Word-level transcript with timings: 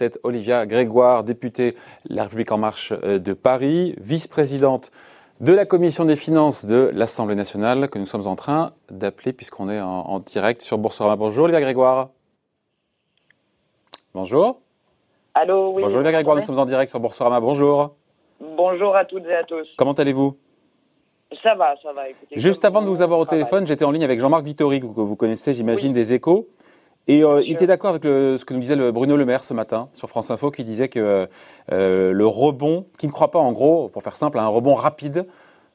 c'est 0.00 0.18
Olivia 0.22 0.64
Grégoire, 0.64 1.24
députée 1.24 1.74
La 2.08 2.22
République 2.22 2.50
En 2.52 2.56
Marche 2.56 2.94
euh, 3.04 3.18
de 3.18 3.34
Paris, 3.34 3.94
vice-présidente 4.00 4.90
de 5.40 5.52
la 5.52 5.66
Commission 5.66 6.06
des 6.06 6.16
finances 6.16 6.64
de 6.64 6.90
l'Assemblée 6.94 7.34
nationale, 7.34 7.90
que 7.90 7.98
nous 7.98 8.06
sommes 8.06 8.26
en 8.26 8.34
train 8.34 8.72
d'appeler 8.90 9.34
puisqu'on 9.34 9.68
est 9.68 9.78
en, 9.78 10.18
direct 10.20 10.62
sur 10.62 10.78
Boursorama. 10.78 11.16
Bonjour 11.16 11.44
Olivia 11.44 11.60
Grégoire. 11.60 12.08
Bonjour. 14.14 14.62
Allô, 15.34 15.72
oui. 15.74 15.82
Bonjour 15.82 15.98
Olivia 15.98 16.12
Grégoire, 16.12 16.36
nous 16.36 16.42
sommes 16.42 16.58
en 16.58 16.64
direct 16.64 16.88
sur 16.88 16.98
Boursorama. 16.98 17.38
Bonjour. 17.38 17.94
Bonjour 18.40 18.96
à 18.96 19.04
toutes 19.04 19.26
et 19.26 19.34
à 19.34 19.44
tous. 19.44 19.68
Comment 19.76 19.92
allez-vous? 19.92 20.34
Ça 21.42 21.54
va, 21.56 21.74
ça 21.82 21.92
va. 21.92 22.04
Juste 22.36 22.64
avant 22.64 22.80
de 22.80 22.86
vous 22.86 23.02
avoir 23.02 23.20
au 23.20 23.26
téléphone, 23.26 23.66
j'étais 23.66 23.84
en 23.84 23.90
ligne 23.90 24.04
avec 24.04 24.18
Jean-Marc 24.18 24.44
Vittori, 24.44 24.80
que 24.80 24.86
vous 24.86 25.16
connaissez, 25.16 25.52
j'imagine, 25.52 25.92
des 25.92 26.14
échos. 26.14 26.48
Et 27.08 27.24
euh, 27.24 27.42
il 27.44 27.52
était 27.52 27.66
d'accord 27.66 27.90
avec 27.90 28.04
ce 28.04 28.44
que 28.44 28.54
nous 28.54 28.60
disait 28.60 28.76
le 28.76 28.92
Bruno 28.92 29.16
Le 29.16 29.24
Maire 29.24 29.42
ce 29.42 29.54
matin 29.54 29.88
sur 29.94 30.08
France 30.08 30.30
Info, 30.30 30.50
qui 30.50 30.64
disait 30.64 30.88
que 30.88 31.28
euh, 31.72 32.12
le 32.12 32.26
rebond, 32.26 32.86
qui 32.98 33.06
ne 33.06 33.12
croit 33.12 33.30
pas 33.30 33.38
en 33.38 33.52
gros, 33.52 33.88
pour 33.88 34.02
faire 34.02 34.16
simple, 34.16 34.38
à 34.38 34.42
un 34.42 34.48
rebond 34.48 34.74
rapide 34.74 35.26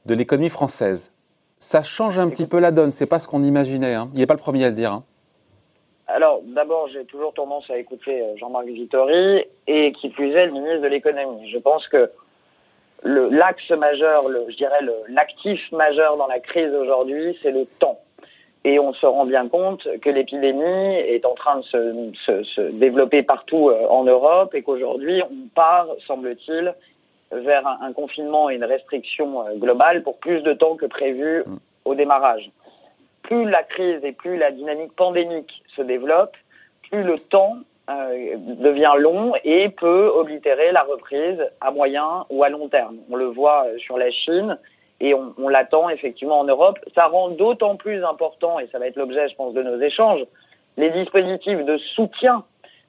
de 0.05 0.13
l'économie 0.13 0.49
française. 0.49 1.11
Ça 1.59 1.81
change 1.81 2.19
un 2.19 2.29
petit 2.29 2.45
peu 2.45 2.59
la 2.59 2.71
donne, 2.71 2.91
c'est 2.91 3.05
pas 3.05 3.19
ce 3.19 3.27
qu'on 3.27 3.43
imaginait. 3.43 3.95
Hein. 3.95 4.09
Il 4.13 4.19
n'est 4.19 4.27
pas 4.27 4.33
le 4.33 4.39
premier 4.39 4.63
à 4.65 4.69
le 4.69 4.75
dire. 4.75 4.91
Hein. 4.91 5.03
Alors, 6.07 6.41
d'abord, 6.45 6.87
j'ai 6.89 7.03
toujours 7.05 7.33
tendance 7.33 7.69
à 7.69 7.77
écouter 7.77 8.21
euh, 8.21 8.37
Jean-Marc 8.37 8.67
Vittori 8.67 9.45
et 9.67 9.91
qui 9.93 10.09
plus 10.09 10.31
est 10.31 10.45
le 10.45 10.51
ministre 10.51 10.81
de 10.81 10.87
l'économie. 10.87 11.49
Je 11.49 11.57
pense 11.57 11.87
que 11.87 12.11
l'axe 13.03 13.69
majeur, 13.71 14.29
le, 14.29 14.45
je 14.49 14.55
dirais 14.55 14.79
l'actif 15.09 15.59
majeur 15.71 16.17
dans 16.17 16.27
la 16.27 16.39
crise 16.39 16.73
aujourd'hui, 16.73 17.37
c'est 17.41 17.51
le 17.51 17.65
temps. 17.79 17.99
Et 18.67 18.79
on 18.79 18.93
se 18.93 19.05
rend 19.05 19.27
bien 19.27 19.47
compte 19.47 19.87
que 20.01 20.09
l'épidémie 20.09 20.95
est 20.95 21.23
en 21.23 21.35
train 21.35 21.57
de 21.57 21.61
se, 21.61 22.11
se, 22.25 22.43
se 22.43 22.61
développer 22.71 23.21
partout 23.21 23.69
euh, 23.69 23.85
en 23.89 24.03
Europe 24.03 24.55
et 24.55 24.63
qu'aujourd'hui, 24.63 25.21
on 25.21 25.47
part, 25.53 25.85
semble-t-il, 26.07 26.73
vers 27.31 27.67
un, 27.67 27.77
un, 27.81 27.93
confinement 27.93 28.49
et 28.49 28.55
une 28.55 28.63
restriction 28.63 29.45
euh, 29.45 29.53
globale 29.55 30.01
pour 30.01 30.17
plus 30.17 30.41
de 30.41 30.53
temps 30.53 30.77
que 30.77 30.87
prévu 30.87 31.43
mm. 31.45 31.57
au 31.85 31.93
démarrage. 31.93 32.49
Plus 33.21 33.47
la 33.47 33.61
crise 33.61 34.03
et 34.03 34.13
plus 34.13 34.35
la 34.37 34.49
dynamique 34.49 34.95
pandémique 34.95 35.63
se 35.75 35.83
développe, 35.83 36.35
plus 36.89 37.03
le 37.03 37.19
temps 37.19 37.57
euh, 37.91 38.35
devient 38.37 38.93
long 38.97 39.33
et 39.43 39.69
peut 39.69 40.07
oblitérer 40.07 40.71
la 40.71 40.81
reprise 40.81 41.37
à 41.61 41.69
moyen 41.69 42.25
ou 42.31 42.43
à 42.43 42.49
long 42.49 42.67
terme. 42.67 42.97
On 43.11 43.15
le 43.15 43.25
voit 43.25 43.67
sur 43.77 43.99
la 43.99 44.09
Chine 44.09 44.57
et 44.99 45.13
on, 45.13 45.33
on 45.37 45.47
l'attend 45.49 45.89
effectivement 45.89 46.39
en 46.39 46.45
Europe. 46.45 46.79
Ça 46.93 47.07
rend 47.07 47.29
d'autant 47.29 47.75
plus 47.75 48.03
important, 48.03 48.59
et 48.59 48.67
ça 48.71 48.79
va 48.79 48.87
être 48.87 48.95
l'objet, 48.95 49.27
je 49.29 49.35
pense, 49.35 49.53
de 49.53 49.63
nos 49.63 49.79
échanges, 49.81 50.23
les 50.77 50.89
dispositifs 50.91 51.63
de 51.63 51.77
soutien 51.77 52.43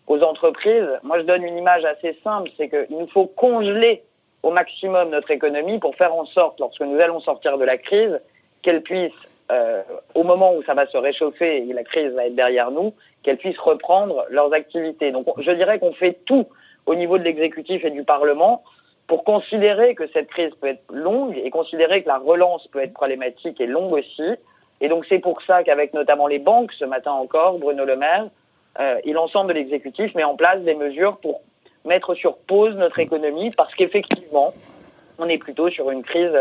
aux 0.06 0.22
entreprises. 0.22 0.88
Moi, 1.02 1.18
je 1.18 1.24
donne 1.24 1.42
une 1.42 1.58
image 1.58 1.84
assez 1.84 2.16
simple, 2.22 2.50
c'est 2.56 2.68
qu'il 2.68 2.96
nous 2.96 3.08
faut 3.08 3.26
congeler 3.26 4.02
au 4.42 4.50
maximum 4.50 5.10
notre 5.10 5.30
économie 5.30 5.78
pour 5.78 5.96
faire 5.96 6.14
en 6.14 6.24
sorte, 6.26 6.60
lorsque 6.60 6.80
nous 6.80 7.00
allons 7.00 7.20
sortir 7.20 7.58
de 7.58 7.64
la 7.64 7.78
crise, 7.78 8.20
qu'elle 8.62 8.82
puisse, 8.82 9.12
euh, 9.50 9.82
au 10.14 10.22
moment 10.22 10.54
où 10.54 10.62
ça 10.62 10.74
va 10.74 10.86
se 10.86 10.96
réchauffer 10.96 11.68
et 11.68 11.72
la 11.72 11.82
crise 11.82 12.12
va 12.12 12.26
être 12.26 12.36
derrière 12.36 12.70
nous, 12.70 12.94
qu'elle 13.22 13.38
puisse 13.38 13.58
reprendre 13.58 14.24
leurs 14.30 14.52
activités. 14.52 15.10
Donc, 15.10 15.26
je 15.38 15.50
dirais 15.50 15.78
qu'on 15.80 15.92
fait 15.92 16.18
tout 16.26 16.46
au 16.86 16.94
niveau 16.94 17.18
de 17.18 17.24
l'exécutif 17.24 17.84
et 17.84 17.90
du 17.90 18.04
Parlement 18.04 18.62
pour 19.06 19.24
considérer 19.24 19.94
que 19.94 20.06
cette 20.08 20.28
crise 20.28 20.52
peut 20.60 20.68
être 20.68 20.82
longue 20.92 21.36
et 21.36 21.50
considérer 21.50 22.02
que 22.02 22.08
la 22.08 22.18
relance 22.18 22.66
peut 22.68 22.82
être 22.82 22.94
problématique 22.94 23.60
et 23.60 23.66
longue 23.66 23.92
aussi. 23.92 24.34
Et 24.80 24.88
donc 24.88 25.06
c'est 25.08 25.20
pour 25.20 25.40
ça 25.42 25.62
qu'avec 25.62 25.94
notamment 25.94 26.26
les 26.26 26.38
banques, 26.38 26.72
ce 26.78 26.84
matin 26.84 27.12
encore, 27.12 27.58
Bruno 27.58 27.84
Le 27.84 27.96
Maire 27.96 28.26
euh, 28.80 28.98
et 29.04 29.12
l'ensemble 29.12 29.48
de 29.48 29.58
l'exécutif 29.58 30.14
met 30.14 30.24
en 30.24 30.36
place 30.36 30.60
des 30.62 30.74
mesures 30.74 31.16
pour 31.18 31.40
mettre 31.84 32.14
sur 32.14 32.36
pause 32.36 32.74
notre 32.74 32.98
économie 32.98 33.50
parce 33.56 33.74
qu'effectivement, 33.74 34.52
on 35.18 35.28
est 35.28 35.38
plutôt 35.38 35.70
sur 35.70 35.90
une 35.90 36.02
crise 36.02 36.32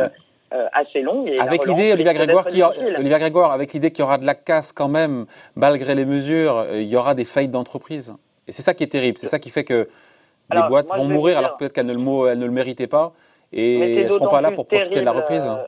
euh, 0.54 0.68
assez 0.74 1.02
longue. 1.02 1.28
Et 1.28 1.40
avec 1.40 1.66
l'idée, 1.66 1.94
Olivier 1.94 2.14
Grégoire, 2.14 2.48
qui 2.48 2.60
Grégoire, 2.60 3.52
avec 3.52 3.74
l'idée 3.74 3.92
qu'il 3.92 4.02
y 4.02 4.04
aura 4.04 4.18
de 4.18 4.26
la 4.26 4.36
casse 4.36 4.72
quand 4.72 4.88
même, 4.88 5.26
malgré 5.56 5.96
les 5.96 6.06
mesures, 6.06 6.58
euh, 6.58 6.82
il 6.82 6.88
y 6.88 6.98
aura 6.98 7.16
des 7.16 7.26
faillites 7.26 7.52
d'entreprise. 7.52 8.14
Et 8.48 8.52
c'est 8.52 8.62
ça 8.62 8.74
qui 8.74 8.84
est 8.84 8.88
terrible. 8.88 9.18
C'est 9.18 9.28
ça 9.28 9.40
qui 9.40 9.50
fait 9.50 9.64
que 9.64 9.88
les 10.54 10.62
boîtes 10.68 10.88
vont 10.88 11.06
mourir 11.06 11.38
alors 11.38 11.58
peut-être 11.58 11.74
qu'elles 11.74 11.86
ne, 11.86 11.94
le, 11.94 12.36
ne 12.36 12.46
le 12.46 12.52
méritaient 12.52 12.88
pas 12.88 13.14
et 13.54 14.02
elles 14.02 14.08
ne 14.08 14.12
seront 14.12 14.30
pas 14.30 14.42
là 14.42 14.52
pour 14.52 14.68
profiter 14.68 15.00
de 15.00 15.06
la 15.06 15.12
reprise. 15.12 15.48
Euh, 15.48 15.64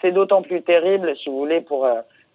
c'est 0.00 0.12
d'autant 0.12 0.42
plus 0.42 0.62
terrible, 0.62 1.16
si 1.16 1.28
vous 1.28 1.38
voulez, 1.38 1.60
pour, 1.60 1.86
euh, 1.86 1.94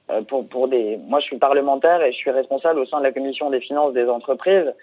euh, 0.09 0.21
pour, 0.23 0.47
pour 0.47 0.67
des. 0.67 0.97
Moi, 1.07 1.19
je 1.19 1.25
suis 1.25 1.37
parlementaire 1.37 2.01
et 2.01 2.11
je 2.11 2.17
suis 2.17 2.31
responsable 2.31 2.79
au 2.79 2.85
sein 2.85 2.99
de 2.99 3.03
la 3.03 3.11
commission 3.11 3.49
des 3.49 3.59
finances 3.59 3.93
des 3.93 4.07
entreprises. 4.07 4.73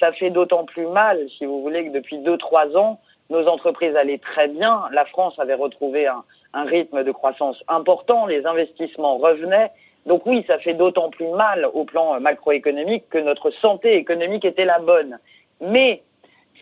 Ça 0.00 0.12
fait 0.12 0.30
d'autant 0.30 0.64
plus 0.64 0.86
mal, 0.86 1.18
si 1.36 1.44
vous 1.44 1.60
voulez, 1.60 1.86
que 1.86 1.92
depuis 1.92 2.18
deux 2.18 2.38
trois 2.38 2.74
ans, 2.76 2.98
nos 3.30 3.46
entreprises 3.46 3.94
allaient 3.96 4.18
très 4.18 4.48
bien. 4.48 4.82
La 4.92 5.04
France 5.04 5.38
avait 5.38 5.54
retrouvé 5.54 6.06
un, 6.06 6.24
un 6.54 6.64
rythme 6.64 7.04
de 7.04 7.12
croissance 7.12 7.62
important, 7.68 8.26
les 8.26 8.46
investissements 8.46 9.18
revenaient. 9.18 9.70
Donc 10.06 10.26
oui, 10.26 10.44
ça 10.48 10.58
fait 10.58 10.74
d'autant 10.74 11.10
plus 11.10 11.28
mal 11.28 11.68
au 11.72 11.84
plan 11.84 12.18
macroéconomique 12.18 13.08
que 13.10 13.18
notre 13.18 13.50
santé 13.50 13.96
économique 13.96 14.44
était 14.44 14.64
la 14.64 14.80
bonne. 14.80 15.18
Mais 15.60 16.02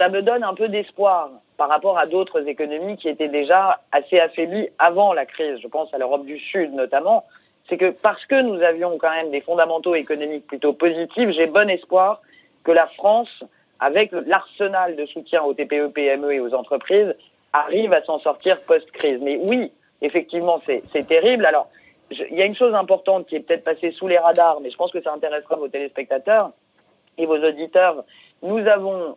ça 0.01 0.09
me 0.09 0.23
donne 0.23 0.43
un 0.43 0.55
peu 0.55 0.69
d'espoir 0.69 1.29
par 1.59 1.69
rapport 1.69 1.99
à 1.99 2.07
d'autres 2.07 2.49
économies 2.49 2.97
qui 2.97 3.11
étaient 3.11 3.29
déjà 3.29 3.81
assez 3.93 4.19
affaiblies 4.19 4.71
avant 4.79 5.13
la 5.13 5.27
crise. 5.27 5.59
Je 5.63 5.69
pense 5.69 5.93
à 5.93 5.99
l'Europe 5.99 6.25
du 6.25 6.39
Sud 6.39 6.73
notamment. 6.73 7.27
C'est 7.69 7.77
que 7.77 7.91
parce 7.91 8.25
que 8.25 8.41
nous 8.41 8.63
avions 8.63 8.97
quand 8.97 9.11
même 9.11 9.31
des 9.31 9.43
fondamentaux 9.43 9.95
économiques 9.95 10.47
plutôt 10.47 10.73
positifs, 10.73 11.29
j'ai 11.33 11.47
bon 11.47 11.69
espoir 11.69 12.23
que 12.65 12.73
la 12.73 12.87
France, 12.87 13.45
avec 13.79 14.11
l'arsenal 14.27 14.97
de 14.97 15.05
soutien 15.05 15.43
aux 15.43 15.53
TPE, 15.53 15.89
PME 15.89 16.33
et 16.33 16.41
aux 16.41 16.55
entreprises, 16.55 17.15
arrive 17.53 17.93
à 17.93 18.03
s'en 18.05 18.21
sortir 18.21 18.59
post-crise. 18.63 19.21
Mais 19.21 19.37
oui, 19.37 19.71
effectivement, 20.01 20.63
c'est 20.67 21.07
terrible. 21.07 21.45
Alors, 21.45 21.69
il 22.11 22.39
y 22.39 22.41
a 22.41 22.47
une 22.47 22.57
chose 22.57 22.75
importante 22.75 23.27
qui 23.27 23.37
est 23.37 23.41
peut-être 23.41 23.65
passée 23.65 23.93
sous 23.93 24.09
les 24.09 24.19
radars, 24.19 24.61
mais 24.63 24.71
je 24.71 24.77
pense 24.79 24.93
que 24.93 25.03
ça 25.03 25.13
intéressera 25.13 25.57
vos 25.57 25.69
téléspectateurs 25.69 26.53
et 27.19 27.27
vos 27.27 27.39
auditeurs. 27.39 28.03
Nous 28.43 28.67
avons 28.67 29.17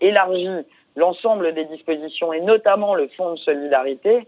élargi 0.00 0.48
l'ensemble 0.96 1.54
des 1.54 1.64
dispositions 1.64 2.32
et 2.32 2.40
notamment 2.40 2.94
le 2.94 3.08
fonds 3.08 3.32
de 3.32 3.38
solidarité 3.38 4.26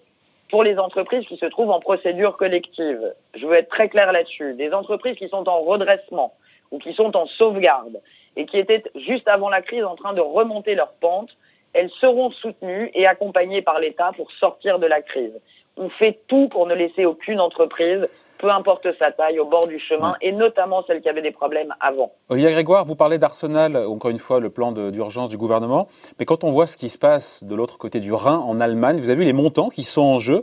pour 0.50 0.64
les 0.64 0.78
entreprises 0.78 1.26
qui 1.26 1.36
se 1.36 1.46
trouvent 1.46 1.70
en 1.70 1.80
procédure 1.80 2.36
collective. 2.36 3.14
Je 3.34 3.46
veux 3.46 3.54
être 3.54 3.68
très 3.68 3.88
clair 3.88 4.12
là-dessus. 4.12 4.54
Des 4.54 4.72
entreprises 4.72 5.16
qui 5.16 5.28
sont 5.28 5.48
en 5.48 5.60
redressement 5.60 6.34
ou 6.70 6.78
qui 6.78 6.92
sont 6.92 7.16
en 7.16 7.26
sauvegarde 7.26 8.00
et 8.36 8.46
qui 8.46 8.58
étaient 8.58 8.82
juste 8.94 9.28
avant 9.28 9.48
la 9.48 9.62
crise 9.62 9.84
en 9.84 9.96
train 9.96 10.12
de 10.12 10.20
remonter 10.20 10.74
leur 10.74 10.92
pente, 10.94 11.30
elles 11.72 11.90
seront 12.00 12.30
soutenues 12.30 12.90
et 12.94 13.06
accompagnées 13.06 13.62
par 13.62 13.78
l'État 13.78 14.12
pour 14.16 14.30
sortir 14.32 14.78
de 14.78 14.86
la 14.86 15.02
crise. 15.02 15.38
On 15.76 15.88
fait 15.88 16.18
tout 16.26 16.48
pour 16.48 16.66
ne 16.66 16.74
laisser 16.74 17.04
aucune 17.04 17.40
entreprise 17.40 18.08
peu 18.40 18.50
importe 18.50 18.86
sa 18.98 19.12
taille, 19.12 19.38
au 19.38 19.44
bord 19.44 19.66
du 19.66 19.78
chemin, 19.78 20.14
et 20.22 20.32
notamment 20.32 20.82
celles 20.86 21.00
qui 21.00 21.08
avaient 21.08 21.22
des 21.22 21.30
problèmes 21.30 21.74
avant. 21.80 22.12
Olivier 22.28 22.50
Grégoire, 22.52 22.84
vous 22.84 22.96
parlez 22.96 23.18
d'Arsenal, 23.18 23.76
encore 23.76 24.10
une 24.10 24.18
fois, 24.18 24.40
le 24.40 24.50
plan 24.50 24.72
d'urgence 24.72 25.28
du 25.28 25.36
gouvernement, 25.36 25.88
mais 26.18 26.24
quand 26.24 26.42
on 26.44 26.50
voit 26.50 26.66
ce 26.66 26.76
qui 26.76 26.88
se 26.88 26.98
passe 26.98 27.44
de 27.44 27.54
l'autre 27.54 27.78
côté 27.78 28.00
du 28.00 28.12
Rhin, 28.12 28.38
en 28.38 28.60
Allemagne, 28.60 28.98
vous 28.98 29.10
avez 29.10 29.20
vu 29.20 29.24
les 29.24 29.32
montants 29.32 29.68
qui 29.68 29.84
sont 29.84 30.02
en 30.02 30.18
jeu. 30.18 30.42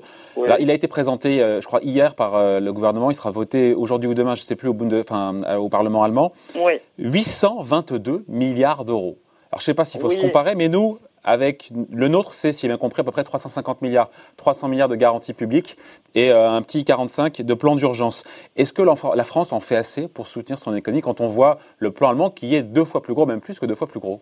il 0.60 0.70
a 0.70 0.74
été 0.74 0.88
présenté, 0.88 1.42
euh, 1.42 1.60
je 1.62 1.68
crois, 1.68 1.80
hier 1.82 2.16
par 2.16 2.36
euh, 2.36 2.60
le 2.60 2.72
gouvernement, 2.72 3.10
il 3.10 3.16
sera 3.16 3.32
voté 3.32 3.74
aujourd'hui 3.74 4.10
ou 4.10 4.14
demain, 4.14 4.36
je 4.36 4.42
ne 4.42 4.46
sais 4.46 4.56
plus, 4.56 4.70
au, 4.70 4.76
euh, 4.76 5.56
au 5.56 5.70
Parlement 5.70 6.04
allemand. 6.04 6.32
Oui. 6.56 6.74
822 7.00 8.26
milliards 8.28 8.86
d'euros. 8.86 9.18
Alors, 9.52 9.60
je 9.60 9.64
ne 9.64 9.66
sais 9.66 9.74
pas 9.74 9.86
s'il 9.86 10.02
faut 10.02 10.10
se 10.10 10.18
comparer, 10.18 10.56
mais 10.56 10.68
nous, 10.68 11.00
avec 11.24 11.72
le 11.92 12.08
nôtre, 12.08 12.32
c'est, 12.34 12.52
si 12.52 12.62
j'ai 12.62 12.68
bien 12.68 12.78
compris, 12.78 13.02
à 13.02 13.04
peu 13.04 13.12
près 13.12 13.24
350 13.24 13.82
milliards, 13.82 14.10
300 14.38 14.68
milliards 14.68 14.90
de 14.90 14.96
garanties 14.96 15.34
publiques 15.34 15.78
et 16.16 16.32
euh, 16.32 16.50
un 16.50 16.62
petit 16.62 16.86
45 16.86 17.42
de 17.42 17.54
plan 17.54 17.76
d'urgence. 17.76 18.24
Est-ce 18.56 18.74
que 18.74 18.82
la 18.82 19.24
France 19.24 19.52
en 19.52 19.60
fait 19.60 19.76
assez 19.76 20.08
pour 20.08 20.28
soutenir 20.28 20.58
son 20.58 20.76
économie 20.76 21.02
quand 21.02 21.22
on 21.22 21.28
voit 21.28 21.58
le 21.80 21.92
plan 21.92 22.10
allemand 22.10 22.30
qui 22.30 22.56
est 22.56 22.64
deux 22.64 22.86
fois 22.86 23.02
plus 23.02 23.14
gros, 23.14 23.26
même 23.26 23.42
plus 23.42 23.60
que 23.60 23.66
deux 23.66 23.76
fois 23.76 23.88
plus 23.88 24.00
gros? 24.00 24.22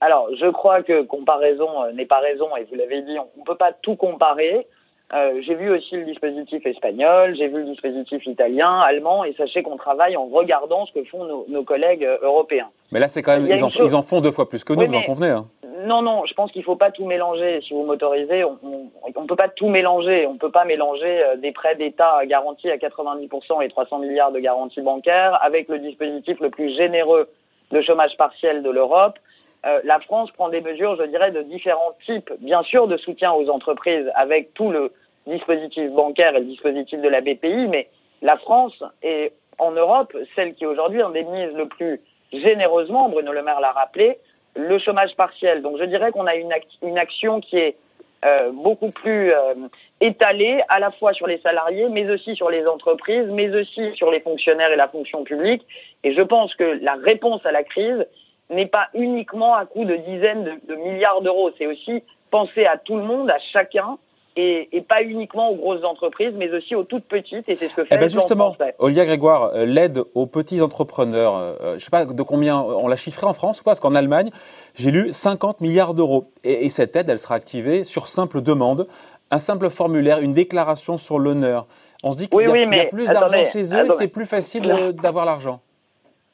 Alors, 0.00 0.28
je 0.38 0.46
crois 0.46 0.82
que 0.82 1.02
comparaison 1.02 1.82
euh, 1.82 1.92
n'est 1.92 2.06
pas 2.06 2.18
raison, 2.18 2.56
et 2.56 2.64
vous 2.64 2.76
l'avez 2.76 3.02
dit, 3.02 3.18
on 3.18 3.40
ne 3.40 3.44
peut 3.44 3.56
pas 3.56 3.72
tout 3.72 3.96
comparer. 3.96 4.66
Euh, 5.12 5.40
j'ai 5.44 5.54
vu 5.54 5.70
aussi 5.70 5.96
le 5.96 6.04
dispositif 6.04 6.64
espagnol, 6.66 7.34
j'ai 7.34 7.48
vu 7.48 7.60
le 7.60 7.64
dispositif 7.64 8.24
italien, 8.26 8.78
allemand, 8.80 9.24
et 9.24 9.32
sachez 9.32 9.62
qu'on 9.62 9.76
travaille 9.76 10.16
en 10.16 10.26
regardant 10.26 10.86
ce 10.86 10.92
que 10.92 11.04
font 11.04 11.24
nos, 11.48 11.64
collègues 11.64 12.06
européens. 12.22 12.68
Mais 12.92 13.00
là, 13.00 13.08
c'est 13.08 13.22
quand 13.22 13.40
même, 13.40 13.50
ils 13.50 13.64
en, 13.94 14.02
font 14.02 14.20
deux 14.20 14.30
fois 14.30 14.48
plus 14.48 14.62
que 14.62 14.74
nous, 14.74 14.86
vous 14.86 14.94
en 14.94 15.02
convenez 15.02 15.30
hein 15.30 15.46
non, 15.86 16.02
non, 16.02 16.24
je 16.26 16.34
pense 16.34 16.50
qu'il 16.50 16.60
ne 16.60 16.64
faut 16.64 16.76
pas 16.76 16.90
tout 16.90 17.04
mélanger. 17.04 17.60
Si 17.62 17.72
vous 17.72 17.84
m'autorisez, 17.84 18.44
on 18.44 18.58
ne 18.62 19.26
peut 19.26 19.36
pas 19.36 19.48
tout 19.48 19.68
mélanger. 19.68 20.26
On 20.26 20.34
ne 20.34 20.38
peut 20.38 20.50
pas 20.50 20.64
mélanger 20.64 21.22
euh, 21.22 21.36
des 21.36 21.52
prêts 21.52 21.74
d'État 21.74 22.20
garantis 22.26 22.70
à 22.70 22.76
90% 22.76 23.62
et 23.62 23.68
300 23.68 23.98
milliards 23.98 24.32
de 24.32 24.40
garanties 24.40 24.80
bancaires 24.80 25.38
avec 25.42 25.68
le 25.68 25.78
dispositif 25.78 26.38
le 26.40 26.50
plus 26.50 26.74
généreux 26.76 27.28
de 27.70 27.80
chômage 27.82 28.16
partiel 28.16 28.62
de 28.62 28.70
l'Europe. 28.70 29.18
Euh, 29.66 29.80
la 29.84 30.00
France 30.00 30.30
prend 30.32 30.48
des 30.48 30.60
mesures, 30.60 30.96
je 30.96 31.04
dirais, 31.04 31.30
de 31.32 31.42
différents 31.42 31.96
types, 32.06 32.32
bien 32.40 32.62
sûr, 32.62 32.86
de 32.86 32.96
soutien 32.96 33.32
aux 33.32 33.48
entreprises 33.48 34.10
avec 34.14 34.54
tout 34.54 34.70
le 34.70 34.92
dispositif 35.26 35.90
bancaire 35.90 36.34
et 36.36 36.40
le 36.40 36.46
dispositif 36.46 37.00
de 37.00 37.08
la 37.08 37.20
BPI, 37.20 37.68
mais 37.68 37.88
la 38.22 38.36
France 38.38 38.82
est 39.02 39.32
en 39.58 39.72
Europe 39.72 40.16
celle 40.34 40.54
qui 40.54 40.64
aujourd'hui 40.64 41.02
indemnise 41.02 41.52
le 41.54 41.66
plus 41.66 42.00
généreusement, 42.32 43.08
Bruno 43.08 43.32
Le 43.32 43.42
Maire 43.42 43.60
l'a 43.60 43.72
rappelé, 43.72 44.18
le 44.56 44.78
chômage 44.78 45.14
partiel. 45.16 45.62
Donc 45.62 45.78
je 45.78 45.84
dirais 45.84 46.10
qu'on 46.12 46.26
a 46.26 46.34
une, 46.34 46.52
une 46.82 46.98
action 46.98 47.40
qui 47.40 47.58
est 47.58 47.76
euh, 48.24 48.50
beaucoup 48.52 48.90
plus 48.90 49.32
euh, 49.32 49.54
étalée 50.00 50.60
à 50.68 50.80
la 50.80 50.90
fois 50.90 51.12
sur 51.12 51.26
les 51.26 51.38
salariés, 51.38 51.88
mais 51.88 52.10
aussi 52.10 52.34
sur 52.34 52.50
les 52.50 52.66
entreprises, 52.66 53.26
mais 53.30 53.54
aussi 53.54 53.94
sur 53.94 54.10
les 54.10 54.20
fonctionnaires 54.20 54.72
et 54.72 54.76
la 54.76 54.88
fonction 54.88 55.22
publique. 55.22 55.64
Et 56.02 56.14
je 56.14 56.22
pense 56.22 56.54
que 56.56 56.78
la 56.82 56.94
réponse 56.94 57.44
à 57.46 57.52
la 57.52 57.62
crise 57.62 58.04
n'est 58.50 58.66
pas 58.66 58.88
uniquement 58.94 59.54
à 59.54 59.66
coût 59.66 59.84
de 59.84 59.94
dizaines 59.94 60.44
de, 60.44 60.52
de 60.66 60.74
milliards 60.74 61.20
d'euros. 61.20 61.50
C'est 61.58 61.66
aussi 61.66 62.02
penser 62.30 62.66
à 62.66 62.76
tout 62.76 62.96
le 62.96 63.04
monde, 63.04 63.30
à 63.30 63.38
chacun, 63.52 63.98
et, 64.38 64.84
pas 64.88 65.02
uniquement 65.02 65.50
aux 65.50 65.56
grosses 65.56 65.84
entreprises, 65.84 66.32
mais 66.36 66.50
aussi 66.52 66.74
aux 66.74 66.84
toutes 66.84 67.04
petites. 67.04 67.48
Et 67.48 67.56
c'est 67.56 67.68
ce 67.68 67.74
que 67.74 67.84
fait 67.84 67.96
eh 67.96 67.98
ben 67.98 68.08
justement, 68.08 68.56
Olivia 68.78 69.04
Grégoire, 69.04 69.50
euh, 69.54 69.66
l'aide 69.66 70.02
aux 70.14 70.26
petits 70.26 70.60
entrepreneurs, 70.60 71.36
euh, 71.36 71.54
je 71.70 71.74
ne 71.74 71.78
sais 71.80 71.90
pas 71.90 72.04
de 72.04 72.22
combien 72.22 72.58
on 72.60 72.86
l'a 72.86 72.96
chiffré 72.96 73.26
en 73.26 73.32
France 73.32 73.60
ou 73.60 73.64
pas, 73.64 73.72
parce 73.72 73.80
qu'en 73.80 73.94
Allemagne, 73.94 74.30
j'ai 74.74 74.90
lu 74.90 75.12
50 75.12 75.60
milliards 75.60 75.94
d'euros. 75.94 76.30
Et, 76.44 76.68
cette 76.68 76.94
aide, 76.94 77.08
elle 77.08 77.18
sera 77.18 77.34
activée 77.34 77.82
sur 77.84 78.06
simple 78.06 78.40
demande, 78.40 78.86
un 79.30 79.38
simple 79.38 79.70
formulaire, 79.70 80.20
une 80.20 80.34
déclaration 80.34 80.96
sur 80.96 81.18
l'honneur. 81.18 81.66
On 82.04 82.12
se 82.12 82.18
dit 82.18 82.28
qu'il 82.28 82.40
y, 82.40 82.80
a 82.80 82.84
plus 82.84 83.06
d'argent 83.06 83.42
chez 83.42 83.74
eux 83.74 83.86
et 83.86 83.90
c'est 83.98 84.08
plus 84.08 84.26
facile 84.26 84.94
d'avoir 85.02 85.24
l'argent. 85.24 85.60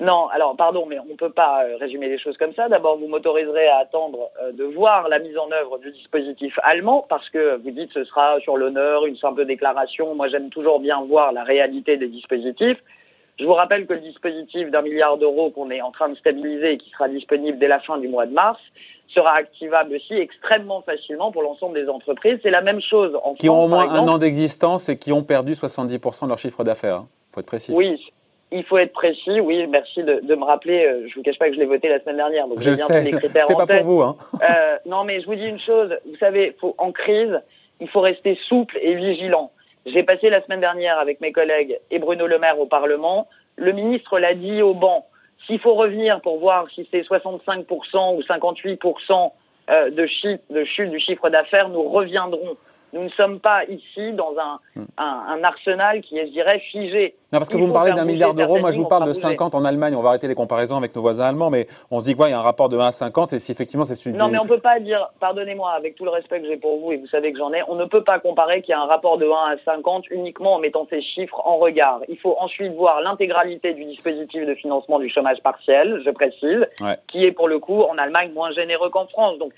Non, 0.00 0.26
alors 0.28 0.56
pardon, 0.56 0.86
mais 0.86 0.98
on 0.98 1.12
ne 1.12 1.14
peut 1.14 1.30
pas 1.30 1.64
euh, 1.64 1.76
résumer 1.76 2.08
les 2.08 2.18
choses 2.18 2.36
comme 2.36 2.52
ça. 2.54 2.68
D'abord, 2.68 2.98
vous 2.98 3.06
m'autoriserez 3.06 3.68
à 3.68 3.78
attendre 3.78 4.30
euh, 4.42 4.50
de 4.50 4.64
voir 4.64 5.08
la 5.08 5.20
mise 5.20 5.38
en 5.38 5.50
œuvre 5.52 5.78
du 5.78 5.92
dispositif 5.92 6.58
allemand, 6.64 7.06
parce 7.08 7.28
que 7.30 7.56
vous 7.62 7.70
dites 7.70 7.92
ce 7.92 8.02
sera 8.04 8.40
sur 8.40 8.56
l'honneur, 8.56 9.06
une 9.06 9.16
simple 9.16 9.44
déclaration. 9.44 10.14
Moi, 10.16 10.28
j'aime 10.28 10.50
toujours 10.50 10.80
bien 10.80 11.04
voir 11.04 11.32
la 11.32 11.44
réalité 11.44 11.96
des 11.96 12.08
dispositifs. 12.08 12.78
Je 13.38 13.44
vous 13.44 13.52
rappelle 13.52 13.86
que 13.86 13.94
le 13.94 14.00
dispositif 14.00 14.70
d'un 14.70 14.82
milliard 14.82 15.16
d'euros 15.16 15.50
qu'on 15.50 15.70
est 15.70 15.80
en 15.80 15.92
train 15.92 16.08
de 16.08 16.16
stabiliser 16.16 16.72
et 16.72 16.78
qui 16.78 16.90
sera 16.90 17.08
disponible 17.08 17.58
dès 17.58 17.68
la 17.68 17.80
fin 17.80 17.98
du 17.98 18.08
mois 18.08 18.26
de 18.26 18.32
mars 18.32 18.60
sera 19.08 19.34
activable 19.34 19.94
aussi 19.94 20.14
extrêmement 20.14 20.82
facilement 20.82 21.30
pour 21.30 21.42
l'ensemble 21.42 21.74
des 21.74 21.88
entreprises. 21.88 22.38
C'est 22.42 22.50
la 22.50 22.62
même 22.62 22.80
chose 22.80 23.16
en 23.22 23.34
Qui 23.34 23.48
ont 23.48 23.64
au 23.64 23.68
moins 23.68 23.88
un 23.90 24.08
an 24.08 24.18
d'existence 24.18 24.88
et 24.88 24.98
qui 24.98 25.12
ont 25.12 25.22
perdu 25.22 25.52
70% 25.52 26.24
de 26.24 26.28
leur 26.28 26.38
chiffre 26.38 26.64
d'affaires. 26.64 26.96
Il 26.96 27.02
hein. 27.02 27.08
faut 27.32 27.40
être 27.40 27.46
précis. 27.46 27.72
Oui, 27.72 28.00
il 28.54 28.64
faut 28.64 28.78
être 28.78 28.92
précis, 28.92 29.40
oui, 29.40 29.66
merci 29.66 30.02
de, 30.02 30.34
me 30.34 30.44
rappeler. 30.44 30.86
Euh, 30.86 31.08
je 31.08 31.14
vous 31.14 31.22
cache 31.22 31.38
pas 31.38 31.48
que 31.48 31.54
je 31.54 31.58
l'ai 31.58 31.66
voté 31.66 31.88
la 31.88 32.00
semaine 32.00 32.16
dernière, 32.16 32.46
donc 32.46 32.60
j'ai 32.60 32.74
bien 32.74 32.86
tous 32.86 32.92
les 32.92 33.12
critères 33.12 33.50
en 33.50 33.66
pas 33.66 33.66
pour 33.66 33.84
vous. 33.84 34.02
Hein. 34.02 34.16
Euh, 34.34 34.76
non, 34.86 35.04
mais 35.04 35.20
je 35.20 35.26
vous 35.26 35.34
dis 35.34 35.46
une 35.46 35.58
chose. 35.58 35.96
Vous 36.06 36.16
savez, 36.16 36.56
faut, 36.60 36.74
en 36.78 36.92
crise, 36.92 37.40
il 37.80 37.88
faut 37.88 38.00
rester 38.00 38.38
souple 38.48 38.78
et 38.80 38.94
vigilant. 38.94 39.50
J'ai 39.86 40.04
passé 40.04 40.30
la 40.30 40.42
semaine 40.42 40.60
dernière 40.60 40.98
avec 40.98 41.20
mes 41.20 41.32
collègues 41.32 41.78
et 41.90 41.98
Bruno 41.98 42.26
Le 42.26 42.38
Maire 42.38 42.58
au 42.58 42.66
Parlement. 42.66 43.28
Le 43.56 43.72
ministre 43.72 44.18
l'a 44.18 44.34
dit 44.34 44.62
au 44.62 44.72
banc. 44.72 45.06
S'il 45.46 45.58
faut 45.58 45.74
revenir 45.74 46.20
pour 46.20 46.38
voir 46.38 46.66
si 46.74 46.88
c'est 46.90 47.02
65% 47.02 48.16
ou 48.16 48.20
58% 48.20 49.32
euh, 49.70 49.90
de, 49.90 50.06
de 50.54 50.64
chute 50.64 50.90
du 50.90 51.00
chiffre 51.00 51.28
d'affaires, 51.28 51.68
nous 51.68 51.82
reviendrons. 51.82 52.56
Nous 52.94 53.02
ne 53.02 53.08
sommes 53.08 53.40
pas 53.40 53.64
ici 53.64 54.12
dans 54.12 54.34
un, 54.38 54.80
hmm. 54.80 54.84
un, 54.98 55.42
arsenal 55.42 56.00
qui 56.00 56.16
est, 56.16 56.28
je 56.28 56.32
dirais, 56.32 56.60
figé. 56.70 57.16
Non, 57.32 57.40
parce 57.40 57.48
que 57.48 57.56
vous 57.56 57.66
me 57.66 57.72
parlez 57.72 57.92
d'un 57.92 58.04
milliard 58.04 58.34
d'euros, 58.34 58.60
moi 58.60 58.70
je 58.70 58.78
vous 58.78 58.86
parle 58.86 59.08
de 59.08 59.12
50 59.12 59.56
en 59.56 59.64
Allemagne. 59.64 59.96
On 59.96 60.00
va 60.00 60.10
arrêter 60.10 60.28
les 60.28 60.36
comparaisons 60.36 60.76
avec 60.76 60.94
nos 60.94 61.02
voisins 61.02 61.24
allemands, 61.24 61.50
mais 61.50 61.66
on 61.90 61.98
se 61.98 62.04
dit 62.04 62.14
quoi 62.14 62.28
Il 62.28 62.30
y 62.30 62.34
a 62.34 62.38
un 62.38 62.42
rapport 62.42 62.68
de 62.68 62.78
1 62.78 62.86
à 62.86 62.92
50 62.92 63.32
et 63.32 63.40
si 63.40 63.50
effectivement 63.50 63.84
c'est 63.84 63.96
celui 63.96 64.16
Non, 64.16 64.28
mais 64.28 64.38
on 64.38 64.44
ne 64.44 64.48
peut 64.48 64.60
pas 64.60 64.78
dire, 64.78 65.08
pardonnez-moi, 65.18 65.72
avec 65.72 65.96
tout 65.96 66.04
le 66.04 66.10
respect 66.10 66.40
que 66.40 66.46
j'ai 66.46 66.56
pour 66.56 66.78
vous 66.78 66.92
et 66.92 66.96
vous 66.98 67.08
savez 67.08 67.32
que 67.32 67.38
j'en 67.38 67.52
ai, 67.52 67.62
on 67.66 67.74
ne 67.74 67.84
peut 67.86 68.04
pas 68.04 68.20
comparer 68.20 68.62
qu'il 68.62 68.70
y 68.70 68.74
a 68.74 68.80
un 68.80 68.86
rapport 68.86 69.18
de 69.18 69.26
1 69.26 69.28
à 69.28 69.56
50 69.64 70.04
uniquement 70.10 70.54
en 70.54 70.58
mettant 70.60 70.86
ces 70.88 71.02
chiffres 71.02 71.42
en 71.44 71.56
regard. 71.56 72.00
Il 72.08 72.18
faut 72.18 72.36
ensuite 72.38 72.72
voir 72.74 73.00
l'intégralité 73.00 73.72
du 73.72 73.84
dispositif 73.86 74.46
de 74.46 74.54
financement 74.54 75.00
du 75.00 75.08
chômage 75.08 75.40
partiel, 75.42 76.00
je 76.04 76.10
précise, 76.10 76.64
qui 77.08 77.24
est 77.24 77.32
pour 77.32 77.48
le 77.48 77.58
coup 77.58 77.82
en 77.82 77.98
Allemagne 77.98 78.30
moins 78.32 78.52
généreux 78.52 78.90
qu'en 78.90 79.08
France. 79.08 79.38
Donc 79.38 79.52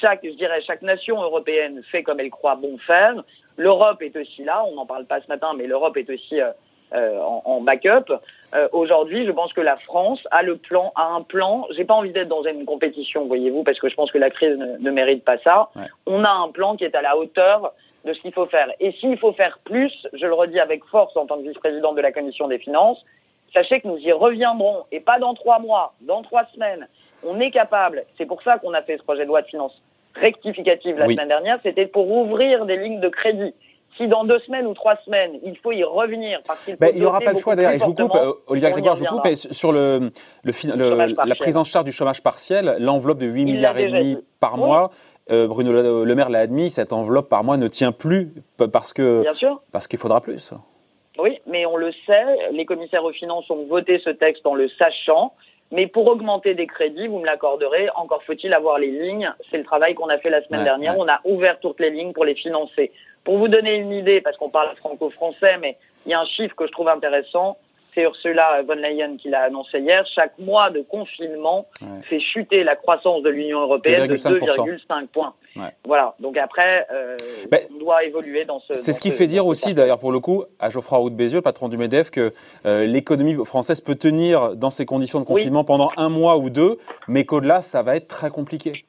chaque, 0.00 0.20
je 0.24 0.30
dirais, 0.30 0.60
chaque 0.66 0.82
nation 0.82 1.20
européenne 1.22 1.82
fait 1.90 2.02
comme 2.02 2.20
elle 2.20 2.30
croit 2.30 2.56
bon 2.56 2.78
faire. 2.78 3.22
L'Europe 3.56 4.02
est 4.02 4.16
aussi 4.16 4.44
là, 4.44 4.64
on 4.66 4.74
n'en 4.74 4.86
parle 4.86 5.06
pas 5.06 5.20
ce 5.20 5.28
matin, 5.28 5.52
mais 5.56 5.66
l'Europe 5.66 5.96
est 5.96 6.08
aussi 6.10 6.40
euh, 6.40 6.50
euh, 6.94 7.18
en, 7.22 7.60
backup. 7.60 8.12
Euh, 8.54 8.68
aujourd'hui, 8.72 9.26
je 9.26 9.32
pense 9.32 9.52
que 9.52 9.60
la 9.60 9.76
France 9.78 10.20
a 10.30 10.42
le 10.42 10.56
plan, 10.56 10.92
a 10.94 11.04
un 11.04 11.22
plan. 11.22 11.66
J'ai 11.70 11.84
pas 11.84 11.94
envie 11.94 12.12
d'être 12.12 12.28
dans 12.28 12.42
une 12.44 12.64
compétition, 12.64 13.26
voyez-vous, 13.26 13.62
parce 13.62 13.78
que 13.78 13.88
je 13.88 13.94
pense 13.94 14.10
que 14.10 14.18
la 14.18 14.30
crise 14.30 14.58
ne, 14.58 14.90
mérite 14.90 15.24
pas 15.24 15.38
ça. 15.38 15.70
On 16.06 16.22
a 16.24 16.30
un 16.30 16.48
plan 16.48 16.76
qui 16.76 16.84
est 16.84 16.94
à 16.94 17.02
la 17.02 17.16
hauteur 17.16 17.72
de 18.04 18.12
ce 18.12 18.20
qu'il 18.20 18.32
faut 18.32 18.46
faire. 18.46 18.68
Et 18.80 18.92
s'il 18.92 19.16
faut 19.18 19.32
faire 19.32 19.58
plus, 19.64 19.92
je 20.12 20.26
le 20.26 20.34
redis 20.34 20.60
avec 20.60 20.84
force 20.84 21.16
en 21.16 21.26
tant 21.26 21.38
que 21.38 21.48
vice-présidente 21.48 21.96
de 21.96 22.02
la 22.02 22.12
commission 22.12 22.48
des 22.48 22.58
finances, 22.58 23.02
sachez 23.54 23.80
que 23.80 23.88
nous 23.88 23.98
y 23.98 24.12
reviendrons, 24.12 24.84
et 24.92 25.00
pas 25.00 25.18
dans 25.18 25.34
trois 25.34 25.60
mois, 25.60 25.94
dans 26.00 26.22
trois 26.22 26.44
semaines, 26.54 26.88
on 27.24 27.40
est 27.40 27.50
capable, 27.50 28.04
c'est 28.18 28.26
pour 28.26 28.42
ça 28.42 28.58
qu'on 28.58 28.74
a 28.74 28.82
fait 28.82 28.98
ce 28.98 29.02
projet 29.02 29.22
de 29.22 29.28
loi 29.28 29.42
de 29.42 29.46
finances 29.46 29.80
rectificative 30.14 30.98
la 30.98 31.08
semaine 31.08 31.28
dernière, 31.28 31.58
c'était 31.62 31.86
pour 31.86 32.10
ouvrir 32.10 32.66
des 32.66 32.76
lignes 32.76 33.00
de 33.00 33.08
crédit. 33.08 33.54
Si 33.96 34.08
dans 34.08 34.24
deux 34.24 34.38
semaines 34.40 34.66
ou 34.66 34.72
trois 34.72 34.96
semaines, 35.04 35.32
il 35.44 35.56
faut 35.58 35.72
y 35.72 35.84
revenir 35.84 36.38
parce 36.46 36.64
qu'il 36.64 36.76
ben, 36.76 36.90
il 36.94 37.00
n'y 37.00 37.04
aura 37.04 37.20
pas 37.20 37.34
le 37.34 37.38
choix 37.38 37.54
d'ailleurs. 37.54 37.78
Je 37.78 37.84
vous 37.84 37.94
coupe, 37.94 38.14
euh, 38.14 38.32
Olivier 38.46 38.70
Grégoire, 38.70 38.96
je 38.96 39.04
vous 39.04 39.20
coupe. 39.20 39.34
sur 39.34 39.70
le, 39.70 40.10
le, 40.44 41.26
la 41.26 41.34
prise 41.34 41.58
en 41.58 41.64
charge 41.64 41.84
du 41.84 41.92
chômage 41.92 42.22
partiel, 42.22 42.76
l'enveloppe 42.78 43.18
de 43.18 43.26
8 43.26 43.44
milliards 43.44 43.76
et 43.76 43.90
demi 43.90 44.16
par 44.40 44.56
mois, 44.56 44.90
euh, 45.30 45.46
Bruno 45.46 46.04
le, 46.04 46.14
Maire 46.14 46.30
l'a 46.30 46.40
admis, 46.40 46.70
cette 46.70 46.92
enveloppe 46.92 47.28
par 47.28 47.44
mois 47.44 47.58
ne 47.58 47.68
tient 47.68 47.92
plus 47.92 48.32
parce 48.72 48.94
que 48.94 49.24
parce 49.72 49.86
qu'il 49.86 49.98
faudra 49.98 50.22
plus. 50.22 50.52
Oui, 51.18 51.40
mais 51.46 51.66
on 51.66 51.76
le 51.76 51.92
sait, 52.06 52.50
les 52.52 52.64
commissaires 52.64 53.04
aux 53.04 53.12
finances 53.12 53.48
ont 53.50 53.66
voté 53.66 54.00
ce 54.02 54.08
texte 54.08 54.46
en 54.46 54.54
le 54.54 54.68
sachant. 54.70 55.34
Mais 55.72 55.86
pour 55.86 56.06
augmenter 56.06 56.54
des 56.54 56.66
crédits, 56.66 57.08
vous 57.08 57.18
me 57.18 57.26
l'accorderez, 57.26 57.88
encore 57.96 58.22
faut-il 58.24 58.52
avoir 58.52 58.78
les 58.78 58.90
lignes. 58.90 59.32
C'est 59.50 59.56
le 59.56 59.64
travail 59.64 59.94
qu'on 59.94 60.10
a 60.10 60.18
fait 60.18 60.30
la 60.30 60.44
semaine 60.44 60.64
dernière. 60.64 60.98
On 60.98 61.08
a 61.08 61.20
ouvert 61.24 61.58
toutes 61.60 61.80
les 61.80 61.90
lignes 61.90 62.12
pour 62.12 62.26
les 62.26 62.34
financer. 62.34 62.92
Pour 63.24 63.38
vous 63.38 63.48
donner 63.48 63.76
une 63.76 63.92
idée, 63.92 64.20
parce 64.20 64.36
qu'on 64.36 64.50
parle 64.50 64.76
franco-français, 64.76 65.56
mais 65.60 65.78
il 66.04 66.12
y 66.12 66.14
a 66.14 66.20
un 66.20 66.26
chiffre 66.26 66.54
que 66.54 66.66
je 66.66 66.72
trouve 66.72 66.88
intéressant 66.88 67.56
c'est 67.94 68.02
Ursula 68.02 68.62
von 68.62 68.74
Leyen 68.74 69.16
qui 69.16 69.28
l'a 69.28 69.42
annoncé 69.42 69.78
hier, 69.78 70.04
chaque 70.14 70.38
mois 70.38 70.70
de 70.70 70.80
confinement 70.82 71.66
fait 72.08 72.20
chuter 72.20 72.64
la 72.64 72.76
croissance 72.76 73.22
de 73.22 73.30
l'Union 73.30 73.60
européenne 73.60 74.08
de 74.08 74.16
2,5 74.16 75.06
points. 75.08 75.34
Voilà, 75.84 76.14
donc 76.18 76.36
après, 76.38 76.86
euh, 76.90 77.16
ben, 77.50 77.60
on 77.74 77.78
doit 77.78 78.04
évoluer 78.04 78.44
dans 78.44 78.60
ce... 78.60 78.74
C'est 78.74 78.92
ce 78.92 79.00
qui 79.00 79.10
fait 79.10 79.26
dire 79.26 79.46
aussi, 79.46 79.74
d'ailleurs, 79.74 79.98
pour 79.98 80.12
le 80.12 80.20
coup, 80.20 80.44
à 80.58 80.70
Geoffroy 80.70 80.98
Roux 80.98 81.10
de 81.10 81.14
Bézieux, 81.14 81.38
le 81.38 81.42
patron 81.42 81.68
du 81.68 81.76
MEDEF, 81.76 82.10
que 82.10 82.32
euh, 82.64 82.86
l'économie 82.86 83.34
française 83.44 83.80
peut 83.80 83.94
tenir 83.94 84.56
dans 84.56 84.70
ces 84.70 84.86
conditions 84.86 85.20
de 85.20 85.24
confinement 85.24 85.64
pendant 85.64 85.90
un 85.96 86.08
mois 86.08 86.38
ou 86.38 86.48
deux, 86.48 86.78
mais 87.08 87.24
qu'au-delà, 87.24 87.60
ça 87.60 87.82
va 87.82 87.96
être 87.96 88.08
très 88.08 88.30
compliqué. 88.30 88.84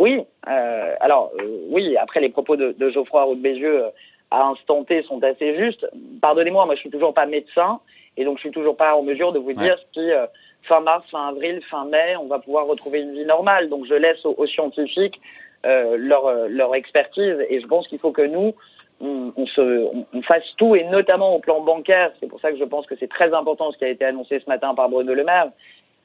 Oui, 0.00 0.22
euh, 0.48 0.94
alors 1.00 1.30
oui, 1.68 1.96
après 1.98 2.20
les 2.20 2.30
propos 2.30 2.56
de, 2.56 2.74
de 2.76 2.90
Geoffroy 2.90 3.22
Roux 3.22 3.34
de 3.34 3.40
Bézieux 3.40 3.84
à 4.30 4.46
instant 4.46 4.84
T 4.84 5.02
sont 5.02 5.22
assez 5.22 5.56
justes. 5.56 5.86
Pardonnez-moi, 6.22 6.66
moi 6.66 6.74
je 6.74 6.80
suis 6.80 6.90
toujours 6.90 7.12
pas 7.12 7.26
médecin, 7.26 7.80
et 8.20 8.24
donc, 8.24 8.36
je 8.36 8.40
suis 8.40 8.50
toujours 8.50 8.76
pas 8.76 8.94
en 8.94 9.02
mesure 9.02 9.32
de 9.32 9.38
vous 9.38 9.54
dire 9.54 9.78
si 9.94 10.12
euh, 10.12 10.26
fin 10.64 10.80
mars, 10.80 11.06
fin 11.10 11.28
avril, 11.28 11.62
fin 11.70 11.86
mai, 11.86 12.16
on 12.20 12.26
va 12.26 12.38
pouvoir 12.38 12.66
retrouver 12.66 13.00
une 13.00 13.14
vie 13.14 13.24
normale. 13.24 13.70
Donc, 13.70 13.86
je 13.86 13.94
laisse 13.94 14.22
aux, 14.26 14.46
scientifiques 14.46 15.18
euh, 15.64 15.96
leur, 15.96 16.26
euh, 16.26 16.46
leur 16.48 16.74
expertise. 16.74 17.38
Et 17.48 17.62
je 17.62 17.66
pense 17.66 17.88
qu'il 17.88 17.98
faut 17.98 18.12
que 18.12 18.20
nous, 18.20 18.54
on, 19.00 19.32
on 19.34 19.46
se, 19.46 19.88
on, 20.12 20.20
fasse 20.20 20.44
tout, 20.58 20.76
et 20.76 20.84
notamment 20.84 21.34
au 21.34 21.38
plan 21.38 21.62
bancaire. 21.62 22.12
C'est 22.20 22.26
pour 22.26 22.40
ça 22.40 22.52
que 22.52 22.58
je 22.58 22.64
pense 22.64 22.84
que 22.84 22.94
c'est 23.00 23.08
très 23.08 23.32
important 23.32 23.72
ce 23.72 23.78
qui 23.78 23.86
a 23.86 23.88
été 23.88 24.04
annoncé 24.04 24.38
ce 24.38 24.50
matin 24.50 24.74
par 24.74 24.90
Bruno 24.90 25.14
Le 25.14 25.24
Maire. 25.24 25.48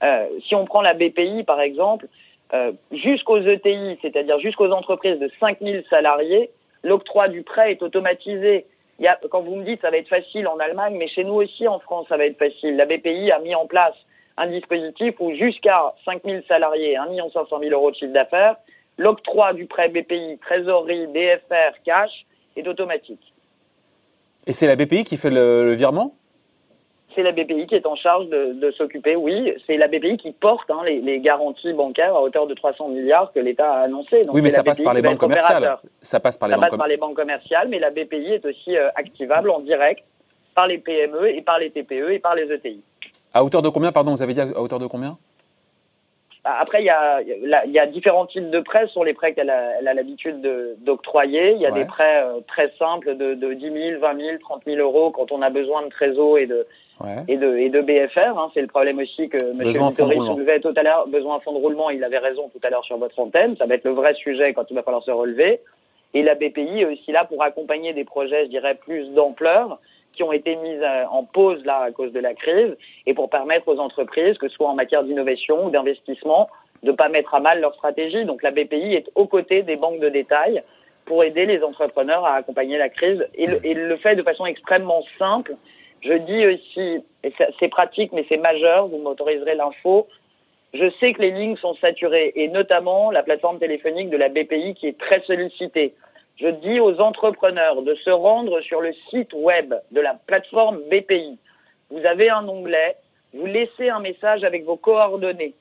Euh, 0.01 0.27
si 0.48 0.55
on 0.55 0.63
prend 0.63 0.81
la 0.81 0.93
BPI, 0.93 1.43
par 1.43 1.60
exemple, 1.60 2.07
euh, 2.53 2.72
jusqu'aux 2.93 3.41
ETI, 3.41 3.98
c'est-à-dire 4.01 4.39
jusqu'aux 4.39 4.72
entreprises 4.72 5.19
de 5.19 5.29
5000 5.41 5.84
salariés, 5.89 6.50
l'octroi 6.81 7.27
du 7.27 7.43
prêt 7.43 7.72
est 7.72 7.81
automatisé 7.81 8.67
y 8.99 9.07
a, 9.07 9.19
quand 9.29 9.41
vous 9.41 9.55
me 9.55 9.63
dites 9.63 9.81
ça 9.81 9.91
va 9.91 9.97
être 9.97 10.07
facile 10.07 10.47
en 10.47 10.57
Allemagne, 10.59 10.95
mais 10.97 11.07
chez 11.07 11.23
nous 11.23 11.33
aussi 11.33 11.67
en 11.67 11.79
France 11.79 12.07
ça 12.09 12.17
va 12.17 12.25
être 12.25 12.37
facile. 12.37 12.77
La 12.77 12.85
BPI 12.85 13.31
a 13.31 13.39
mis 13.39 13.55
en 13.55 13.65
place 13.65 13.95
un 14.37 14.47
dispositif 14.47 15.15
où 15.19 15.33
jusqu'à 15.33 15.93
5 16.05 16.23
000 16.23 16.41
salariés, 16.47 16.97
1 16.97 17.07
500 17.33 17.59
000 17.59 17.71
euros 17.71 17.91
de 17.91 17.95
chiffre 17.95 18.13
d'affaires, 18.13 18.57
l'octroi 18.97 19.53
du 19.53 19.65
prêt 19.65 19.89
BPI, 19.89 20.39
trésorerie, 20.39 21.07
BFR, 21.07 21.77
cash 21.85 22.11
est 22.55 22.67
automatique. 22.67 23.33
Et 24.47 24.51
c'est 24.51 24.67
la 24.67 24.75
BPI 24.75 25.03
qui 25.03 25.17
fait 25.17 25.31
le 25.31 25.73
virement? 25.73 26.13
C'est 27.15 27.24
la 27.24 27.31
BPI 27.31 27.67
qui 27.67 27.75
est 27.75 27.86
en 27.86 27.95
charge 27.95 28.27
de, 28.27 28.72
s'occuper, 28.77 29.15
oui. 29.15 29.53
C'est 29.65 29.77
la 29.77 29.88
BPI 29.88 30.17
qui 30.17 30.31
porte 30.31 30.69
hein, 30.69 30.81
les, 30.86 31.19
garanties 31.19 31.74
bancaires 31.74 32.15
à 32.15 32.22
hauteur 32.22 32.45
de 32.45 32.53
300 32.53 32.89
milliards 32.89 33.31
que 33.34 33.39
l'État 33.39 33.72
a 33.72 33.84
annoncé. 33.84 34.25
oui, 34.29 34.41
mais 34.41 34.50
ça 34.50 34.63
passe 34.63 34.81
par 34.81 34.93
les 34.93 35.01
banques 35.01 35.17
commerciales. 35.17 35.77
Ça 36.01 36.19
passe 36.19 36.38
par 36.38 36.50
les, 36.50 36.55
banques, 36.55 36.77
par 36.77 36.88
les 36.88 36.98
banques 36.98 37.15
commerciales, 37.15 37.69
mais 37.69 37.79
la 37.79 37.89
BPI 37.89 38.34
est 38.34 38.45
aussi 38.45 38.77
euh, 38.77 38.89
activable 38.95 39.50
en 39.50 39.60
direct 39.60 40.03
par 40.53 40.67
les 40.67 40.77
PME 40.77 41.29
et 41.29 41.41
par 41.41 41.60
les 41.60 41.72
TPE 41.72 42.12
et 42.12 42.19
par 42.19 42.36
les 42.36 42.51
ETI. 42.51 42.81
À 43.34 43.43
hauteur 43.43 43.62
de 43.62 43.69
combien, 43.69 43.91
pardon, 43.91 44.12
vous 44.13 44.22
avez 44.22 44.34
dit 44.34 44.41
à 44.41 44.60
hauteur 44.60 44.79
de 44.79 44.88
combien? 44.88 45.17
Bah, 46.45 46.57
après, 46.60 46.81
il 46.81 46.86
y, 46.86 46.89
a, 46.89 47.22
il 47.22 47.72
y 47.72 47.79
a 47.79 47.86
différents 47.88 48.27
types 48.27 48.50
de 48.51 48.60
prêts 48.60 48.88
sur 48.88 49.03
les 49.03 49.13
prêts 49.13 49.34
qu'elle 49.34 49.50
a 49.50 49.81
l'habitude 49.81 50.41
d'octroyer. 50.79 51.53
Il 51.53 51.60
y 51.60 51.65
a 51.65 51.72
des 51.72 51.86
prêts 51.86 52.24
euh, 52.24 52.39
très 52.48 52.72
simples 52.77 53.17
de, 53.17 53.34
de 53.34 53.53
10 53.53 53.72
000, 53.89 54.00
20 54.00 54.17
000, 54.17 54.38
30 54.39 54.63
000 54.65 54.77
euros 54.77 55.12
quand 55.12 55.31
on 55.31 55.41
a 55.41 55.50
besoin 55.50 55.81
de 55.84 55.89
trésor 55.89 56.38
et 56.38 56.45
de, 56.45 56.67
et, 57.27 57.37
de, 57.37 57.57
et 57.57 57.69
de 57.69 57.81
BFR. 57.81 58.37
Hein. 58.37 58.51
C'est 58.53 58.61
le 58.61 58.67
problème 58.67 58.99
aussi 58.99 59.29
que 59.29 59.37
M. 59.37 59.61
Vittori 59.61 60.17
soulevait 60.17 60.59
tout 60.59 60.73
à 60.75 60.83
l'heure. 60.83 61.07
Besoin 61.07 61.37
de 61.37 61.43
fonds 61.43 61.53
de 61.53 61.59
roulement, 61.59 61.89
il 61.89 62.03
avait 62.03 62.17
raison 62.17 62.49
tout 62.49 62.59
à 62.63 62.69
l'heure 62.69 62.85
sur 62.85 62.97
votre 62.97 63.19
antenne. 63.19 63.55
Ça 63.57 63.65
va 63.65 63.75
être 63.75 63.83
le 63.83 63.91
vrai 63.91 64.13
sujet 64.15 64.53
quand 64.53 64.65
il 64.69 64.75
va 64.75 64.83
falloir 64.83 65.03
se 65.03 65.11
relever. 65.11 65.59
Et 66.13 66.23
la 66.23 66.35
BPI 66.35 66.81
est 66.81 66.85
aussi 66.85 67.11
là 67.11 67.25
pour 67.25 67.43
accompagner 67.43 67.93
des 67.93 68.05
projets, 68.05 68.45
je 68.45 68.49
dirais, 68.49 68.75
plus 68.75 69.09
d'ampleur 69.09 69.79
qui 70.13 70.23
ont 70.23 70.31
été 70.31 70.55
mis 70.55 70.75
euh, 70.75 71.05
en 71.09 71.23
pause 71.25 71.63
là 71.65 71.79
à 71.79 71.91
cause 71.91 72.13
de 72.13 72.21
la 72.21 72.33
crise 72.33 72.77
et 73.05 73.13
pour 73.13 73.29
permettre 73.29 73.67
aux 73.67 73.79
entreprises, 73.79 74.37
que 74.37 74.47
ce 74.47 74.55
soit 74.55 74.69
en 74.69 74.75
matière 74.75 75.03
d'innovation 75.03 75.65
ou 75.65 75.69
d'investissement, 75.69 76.49
de 76.83 76.91
ne 76.91 76.95
pas 76.95 77.09
mettre 77.09 77.33
à 77.33 77.41
mal 77.41 77.59
leur 77.59 77.73
stratégie. 77.75 78.23
Donc 78.23 78.41
la 78.41 78.51
BPI 78.51 78.93
est 78.93 79.11
aux 79.15 79.27
côtés 79.27 79.63
des 79.63 79.75
banques 79.75 79.99
de 79.99 80.07
détail 80.07 80.63
pour 81.05 81.23
aider 81.23 81.45
les 81.45 81.61
entrepreneurs 81.63 82.25
à 82.25 82.35
accompagner 82.35 82.77
la 82.77 82.89
crise 82.89 83.27
et 83.35 83.47
le, 83.47 83.65
et 83.65 83.73
le 83.73 83.97
fait 83.97 84.15
de 84.15 84.23
façon 84.23 84.45
extrêmement 84.45 85.03
simple. 85.19 85.55
Je 86.05 86.13
dis 86.13 86.45
aussi, 86.45 87.03
et 87.24 87.33
c'est 87.59 87.67
pratique 87.67 88.12
mais 88.13 88.25
c'est 88.29 88.38
majeur, 88.38 88.88
vous 88.88 89.00
m'autoriserez 89.00 89.55
l'info, 89.55 90.07
je 90.74 90.89
sais 91.00 91.13
que 91.13 91.21
les 91.21 91.31
lignes 91.31 91.57
sont 91.57 91.75
saturées 91.75 92.31
et 92.35 92.47
notamment 92.47 93.09
la 93.09 93.24
plateforme 93.24 93.59
téléphonique 93.59 94.09
de 94.09 94.17
la 94.17 94.29
BPI 94.29 94.75
qui 94.75 94.88
est 94.88 95.00
très 95.00 95.21
sollicitée. 95.21 95.95
Je 96.38 96.47
dis 96.47 96.79
aux 96.79 97.00
entrepreneurs 97.00 97.81
de 97.81 97.95
se 97.95 98.09
rendre 98.09 98.59
sur 98.62 98.81
le 98.81 98.93
site 99.09 99.33
web 99.33 99.74
de 99.91 100.01
la 100.01 100.15
plateforme 100.27 100.79
BPI. 100.91 101.39
Vous 101.89 102.05
avez 102.05 102.29
un 102.29 102.47
onglet, 102.47 102.97
vous 103.33 103.45
laissez 103.45 103.89
un 103.89 104.00
message 104.00 104.43
avec 104.43 104.65
vos 104.65 104.75
coordonnées. 104.75 105.53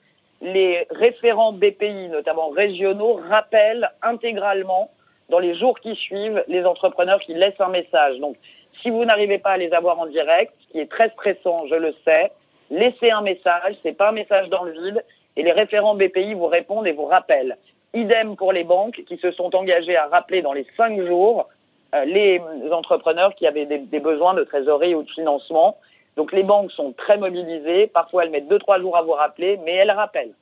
Les 0.42 0.86
référents 0.90 1.52
BPI, 1.52 2.08
notamment 2.08 2.48
régionaux, 2.50 3.20
rappellent 3.28 3.88
intégralement 4.02 4.90
dans 5.28 5.38
les 5.38 5.54
jours 5.54 5.78
qui 5.78 5.94
suivent 5.94 6.42
les 6.48 6.64
entrepreneurs 6.66 7.20
qui 7.20 7.34
laissent 7.34 7.60
un 7.60 7.68
message. 7.68 8.18
Donc, 8.18 8.36
si 8.82 8.90
vous 8.90 9.04
n'arrivez 9.04 9.38
pas 9.38 9.52
à 9.52 9.56
les 9.56 9.72
avoir 9.72 9.98
en 9.98 10.06
direct, 10.06 10.52
ce 10.60 10.72
qui 10.72 10.80
est 10.80 10.90
très 10.90 11.10
stressant, 11.10 11.66
je 11.68 11.74
le 11.74 11.94
sais, 12.04 12.30
laissez 12.70 13.10
un 13.10 13.22
message, 13.22 13.76
c'est 13.82 13.96
pas 13.96 14.08
un 14.08 14.12
message 14.12 14.48
dans 14.48 14.64
le 14.64 14.72
vide, 14.72 15.04
et 15.36 15.42
les 15.42 15.52
référents 15.52 15.94
BPI 15.94 16.34
vous 16.34 16.46
répondent 16.46 16.86
et 16.86 16.92
vous 16.92 17.06
rappellent. 17.06 17.56
Idem 17.92 18.36
pour 18.36 18.52
les 18.52 18.64
banques 18.64 19.02
qui 19.06 19.16
se 19.18 19.30
sont 19.32 19.54
engagées 19.54 19.96
à 19.96 20.06
rappeler 20.06 20.42
dans 20.42 20.52
les 20.52 20.66
cinq 20.76 21.00
jours 21.06 21.48
euh, 21.94 22.04
les 22.04 22.40
entrepreneurs 22.72 23.34
qui 23.36 23.46
avaient 23.46 23.66
des, 23.66 24.00
besoins 24.00 24.34
de 24.34 24.42
trésorerie 24.42 24.94
ou 24.94 25.02
de 25.04 25.10
financement. 25.10 25.76
Donc 26.16 26.32
les 26.32 26.42
banques 26.42 26.72
sont 26.72 26.92
très 26.92 27.16
mobilisées. 27.18 27.86
Parfois, 27.86 28.24
elles 28.24 28.30
mettent 28.30 28.48
deux, 28.48 28.58
trois 28.58 28.80
jours 28.80 28.96
à 28.96 29.02
vous 29.02 29.12
rappeler, 29.12 29.58
mais 29.64 29.72
elles 29.72 29.90
rappellent. 29.90 30.34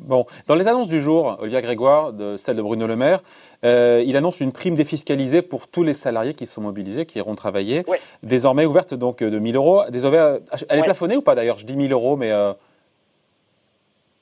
Bon, 0.00 0.26
dans 0.46 0.54
les 0.54 0.68
annonces 0.68 0.88
du 0.88 1.00
jour, 1.00 1.36
Olivier 1.40 1.62
Grégoire, 1.62 2.12
de 2.12 2.36
celle 2.36 2.56
de 2.56 2.62
Bruno 2.62 2.86
Le 2.86 2.96
Maire, 2.96 3.20
euh, 3.64 4.02
il 4.06 4.16
annonce 4.16 4.40
une 4.40 4.52
prime 4.52 4.76
défiscalisée 4.76 5.42
pour 5.42 5.68
tous 5.68 5.82
les 5.82 5.94
salariés 5.94 6.34
qui 6.34 6.46
sont 6.46 6.60
mobilisés, 6.60 7.06
qui 7.06 7.18
iront 7.18 7.34
travailler, 7.34 7.84
désormais 8.22 8.64
ouverte 8.64 8.94
donc 8.94 9.22
de 9.22 9.38
1000 9.38 9.56
euros. 9.56 9.82
Désormais, 9.90 10.40
elle 10.68 10.78
est 10.78 10.82
plafonnée 10.82 11.16
ou 11.16 11.22
pas 11.22 11.34
d'ailleurs? 11.34 11.58
Je 11.58 11.66
dis 11.66 11.76
1000 11.76 11.92
euros, 11.92 12.16
mais 12.16 12.30
euh, 12.30 12.52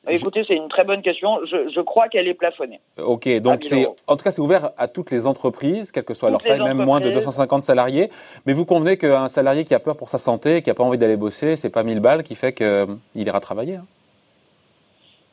Écoutez, 0.09 0.45
c'est 0.47 0.55
une 0.55 0.69
très 0.69 0.85
bonne 0.85 1.03
question. 1.03 1.39
Je, 1.45 1.81
crois 1.81 2.09
qu'elle 2.09 2.29
est 2.29 2.35
plafonnée. 2.35 2.81
Ok, 2.99 3.29
donc 3.41 3.65
c'est 3.65 3.87
en 4.07 4.17
tout 4.17 4.25
cas 4.25 4.31
c'est 4.31 4.41
ouvert 4.41 4.71
à 4.79 4.89
toutes 4.89 5.11
les 5.11 5.27
entreprises, 5.27 5.91
quelle 5.91 6.05
que 6.05 6.15
soit 6.15 6.31
leur 6.31 6.43
taille, 6.43 6.63
même 6.63 6.85
moins 6.85 7.01
de 7.01 7.11
250 7.11 7.63
salariés. 7.63 8.11
Mais 8.47 8.53
vous 8.53 8.65
convenez 8.65 8.97
qu'un 8.97 9.29
salarié 9.29 9.65
qui 9.65 9.75
a 9.75 9.81
peur 9.81 9.97
pour 9.97 10.09
sa 10.09 10.19
santé, 10.19 10.63
qui 10.63 10.71
a 10.71 10.75
pas 10.75 10.85
envie 10.85 10.99
d'aller 10.99 11.17
bosser, 11.17 11.57
c'est 11.57 11.71
pas 11.71 11.83
1000 11.83 12.01
balles 12.01 12.23
qui 12.23 12.37
fait 12.37 12.53
qu'il 12.53 12.67
euh, 12.67 12.87
ira 13.17 13.41
travailler. 13.41 13.77
Hein. 13.77 13.85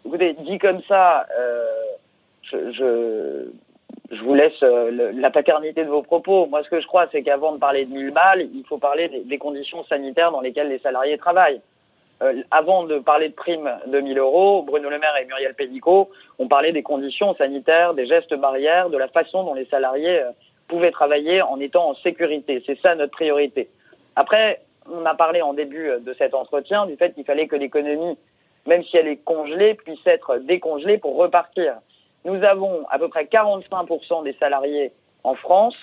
Écoutez, 0.05 0.33
dit 0.33 0.59
comme 0.59 0.81
ça, 0.83 1.25
euh, 1.37 1.65
je, 2.43 2.71
je, 4.11 4.21
vous 4.23 4.33
laisse 4.33 4.61
euh, 4.63 5.11
la 5.13 5.31
paternité 5.31 5.83
de 5.83 5.89
vos 5.89 6.01
propos. 6.01 6.45
Moi, 6.45 6.63
ce 6.63 6.69
que 6.69 6.81
je 6.81 6.87
crois, 6.87 7.07
c'est 7.11 7.23
qu'avant 7.23 7.53
de 7.53 7.57
parler 7.57 7.85
de 7.85 7.93
1000 7.93 8.11
balles, 8.11 8.47
il 8.53 8.63
faut 8.67 8.77
parler 8.77 9.23
des 9.25 9.37
conditions 9.37 9.83
sanitaires 9.85 10.31
dans 10.31 10.41
lesquelles 10.41 10.69
les 10.69 10.79
salariés 10.79 11.17
travaillent. 11.17 11.61
Euh, 12.21 12.43
avant 12.51 12.83
de 12.83 12.99
parler 12.99 13.29
de 13.29 13.33
primes 13.33 13.71
de 13.87 13.99
1000 13.99 14.17
euros, 14.17 14.63
Bruno 14.63 14.89
Le 14.89 14.99
Maire 14.99 15.15
et 15.21 15.25
Muriel 15.25 15.55
Pénicaud 15.55 16.09
ont 16.37 16.47
parlé 16.47 16.71
des 16.71 16.83
conditions 16.83 17.33
sanitaires, 17.35 17.93
des 17.93 18.05
gestes 18.05 18.33
barrières, 18.35 18.89
de 18.89 18.97
la 18.97 19.07
façon 19.07 19.43
dont 19.43 19.53
les 19.53 19.65
salariés 19.65 20.19
euh, 20.19 20.31
pouvaient 20.67 20.91
travailler 20.91 21.41
en 21.41 21.59
étant 21.59 21.89
en 21.89 21.95
sécurité. 21.95 22.61
C'est 22.65 22.79
ça 22.79 22.95
notre 22.95 23.11
priorité. 23.11 23.69
Après, 24.15 24.61
on 24.91 25.05
a 25.05 25.15
parlé 25.15 25.41
en 25.41 25.53
début 25.53 25.89
de 25.99 26.13
cet 26.13 26.33
entretien 26.33 26.85
du 26.85 26.95
fait 26.97 27.13
qu'il 27.13 27.25
fallait 27.25 27.47
que 27.47 27.55
l'économie, 27.55 28.17
même 28.65 28.83
si 28.83 28.97
elle 28.97 29.07
est 29.07 29.23
congelée, 29.23 29.73
puisse 29.75 30.05
être 30.05 30.37
décongelée 30.37 30.97
pour 30.97 31.15
repartir. 31.15 31.75
Nous 32.25 32.43
avons 32.43 32.85
à 32.89 32.99
peu 32.99 33.09
près 33.09 33.25
45% 33.25 34.23
des 34.23 34.33
salariés 34.33 34.91
en 35.23 35.35
France 35.35 35.75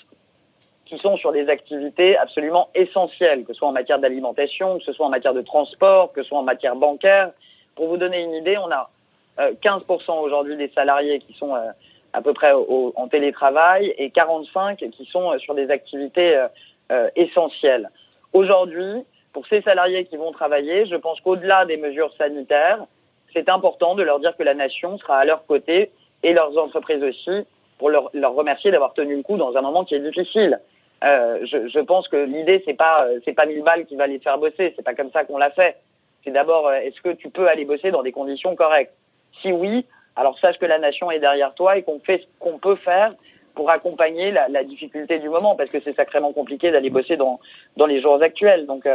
qui 0.87 0.99
sont 0.99 1.17
sur 1.17 1.33
des 1.33 1.49
activités 1.49 2.17
absolument 2.17 2.69
essentielles, 2.75 3.45
que 3.45 3.53
ce 3.53 3.59
soit 3.59 3.69
en 3.69 3.73
matière 3.73 4.01
d'alimentation, 4.01 4.79
que 4.79 4.85
ce 4.85 4.93
soit 4.93 5.07
en 5.07 5.11
matière 5.11 5.35
de 5.35 5.43
transport, 5.43 6.13
que 6.13 6.23
ce 6.23 6.29
soit 6.29 6.39
en 6.39 6.43
matière 6.43 6.75
bancaire. 6.75 7.31
Pour 7.77 7.87
vous 7.87 7.97
donner 7.97 8.23
une 8.23 8.35
idée, 8.35 8.59
on 8.59 8.71
a 8.73 8.91
15% 9.39 9.83
euh, 10.11 10.15
aujourd'hui 10.15 10.57
des 10.57 10.69
salariés 10.75 11.21
qui 11.21 11.33
sont 11.35 11.55
euh, 11.55 11.71
à 12.13 12.23
peu 12.23 12.33
près 12.33 12.53
en 12.53 13.07
télétravail 13.07 13.95
et 13.99 14.11
45 14.11 14.79
qui 14.79 15.05
sont 15.07 15.33
euh, 15.33 15.39
sur 15.39 15.55
des 15.55 15.71
activités 15.71 16.45
essentielles. 17.15 17.89
Aujourd'hui, 18.33 19.05
pour 19.33 19.47
ces 19.47 19.63
salariés 19.63 20.05
qui 20.05 20.17
vont 20.17 20.33
travailler, 20.33 20.87
je 20.87 20.97
pense 20.97 21.21
qu'au-delà 21.21 21.65
des 21.65 21.77
mesures 21.77 22.13
sanitaires, 22.17 22.85
c'est 23.33 23.49
important 23.49 23.95
de 23.95 24.03
leur 24.03 24.19
dire 24.21 24.37
que 24.37 24.43
la 24.43 24.55
nation 24.55 24.99
sera 24.99 25.19
à 25.19 25.25
leur 25.25 25.47
côté 25.47 25.91
et 26.23 26.33
leurs 26.33 26.59
entreprises 26.59 27.03
aussi 27.03 27.47
pour 27.79 27.91
leur, 27.91 28.11
leur 28.13 28.35
remercier 28.35 28.71
d'avoir 28.71 28.93
tenu 28.93 29.17
le 29.17 29.23
coup 29.23 29.37
dans 29.37 29.57
un 29.57 29.63
moment 29.63 29.85
qui 29.85 29.95
est 29.95 30.01
difficile. 30.01 30.61
Euh, 31.03 31.47
je, 31.47 31.69
je, 31.69 31.79
pense 31.81 32.09
que 32.09 32.17
l'idée 32.17 32.63
c'est 32.67 32.75
pas 32.75 33.07
euh, 33.07 33.21
c'est 33.25 33.33
pas 33.33 33.47
mille 33.47 33.63
balles 33.63 33.87
qui 33.87 33.97
va 33.97 34.07
les 34.07 34.19
faire 34.19 34.37
bosser, 34.37 34.75
c'est 34.77 34.85
pas 34.85 34.95
comme 34.95 35.11
ça 35.13 35.25
qu'on 35.25 35.39
l'a 35.39 35.51
fait. 35.51 35.77
C'est 36.23 36.31
d'abord 36.31 36.69
euh, 36.69 36.75
est-ce 36.75 37.01
que 37.01 37.15
tu 37.15 37.31
peux 37.31 37.49
aller 37.49 37.65
bosser 37.65 37.91
dans 37.91 38.03
des 38.03 38.13
conditions 38.13 38.55
correctes? 38.55 38.93
Si 39.41 39.51
oui, 39.51 39.87
alors 40.15 40.39
sache 40.39 40.59
que 40.59 40.67
la 40.67 40.79
nation 40.79 41.11
est 41.11 41.21
derrière 41.21 41.55
toi 41.55 41.79
et 41.79 41.83
qu'on 41.83 42.01
fait 42.01 42.19
ce 42.19 42.27
qu'on 42.39 42.59
peut 42.59 42.77
faire 42.77 43.09
pour 43.61 43.69
accompagner 43.69 44.31
la, 44.31 44.65
difficulté 44.65 45.19
du 45.19 45.29
moment 45.29 45.55
parce 45.55 45.71
que 45.71 45.81
c'est 45.81 45.93
sacrément 45.93 46.33
compliqué 46.33 46.71
d'aller 46.71 46.89
bosser 46.89 47.19
dans 47.19 47.41
dans 47.77 47.85
les 47.85 48.01
jours 48.01 48.23
actuels. 48.23 48.65
Donc 48.65 48.89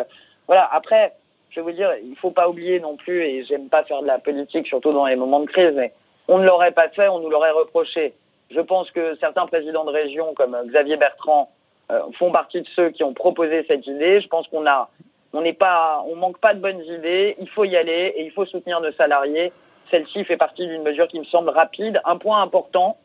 voilà. 0.47 0.67
Après, 0.71 1.13
je 1.51 1.59
vais 1.59 1.61
vous 1.61 1.71
dire, 1.71 1.91
il 2.03 2.15
faut 2.15 2.31
pas 2.31 2.49
oublier 2.49 2.79
non 2.79 2.95
plus 2.95 3.21
et 3.21 3.43
j'aime 3.43 3.69
pas 3.69 3.83
faire 3.83 4.01
de 4.01 4.07
la 4.07 4.17
politique 4.17 4.65
surtout 4.65 4.91
dans 4.91 5.05
les 5.05 5.15
moments 5.15 5.41
de 5.41 5.45
crise, 5.45 5.73
mais 5.75 5.93
on 6.27 6.39
ne 6.39 6.45
l'aurait 6.47 6.71
pas 6.71 6.89
fait, 6.89 7.07
on 7.07 7.19
nous 7.19 7.29
l'aurait 7.29 7.51
reproché. 7.51 8.15
Je 8.49 8.59
pense 8.59 8.89
que 8.89 9.15
certains 9.19 9.45
présidents 9.45 9.85
de 9.85 9.91
région 9.91 10.33
comme 10.33 10.57
Xavier 10.65 10.97
Bertrand 10.97 11.51
euh, 11.91 11.99
font 12.17 12.31
partie 12.31 12.61
de 12.61 12.67
ceux 12.75 12.89
qui 12.89 13.03
ont 13.03 13.13
proposé 13.13 13.65
cette 13.67 13.85
idée. 13.85 14.19
Je 14.19 14.27
pense 14.27 14.47
qu'on 14.47 14.65
a, 14.65 14.89
on 15.33 15.41
n'est 15.41 15.53
pas, 15.53 16.03
on 16.07 16.15
manque 16.15 16.39
pas 16.39 16.55
de 16.55 16.59
bonnes 16.59 16.83
idées. 16.85 17.35
Il 17.39 17.49
faut 17.49 17.65
y 17.65 17.77
aller 17.77 18.15
et 18.17 18.25
il 18.25 18.31
faut 18.31 18.45
soutenir 18.45 18.81
nos 18.81 18.91
salariés. 18.91 19.53
Celle-ci 19.91 20.23
fait 20.23 20.37
partie 20.37 20.65
d'une 20.65 20.81
mesure 20.81 21.07
qui 21.07 21.19
me 21.19 21.25
semble 21.25 21.51
rapide. 21.51 22.01
Un 22.05 22.17
point 22.17 22.41
important, 22.41 22.97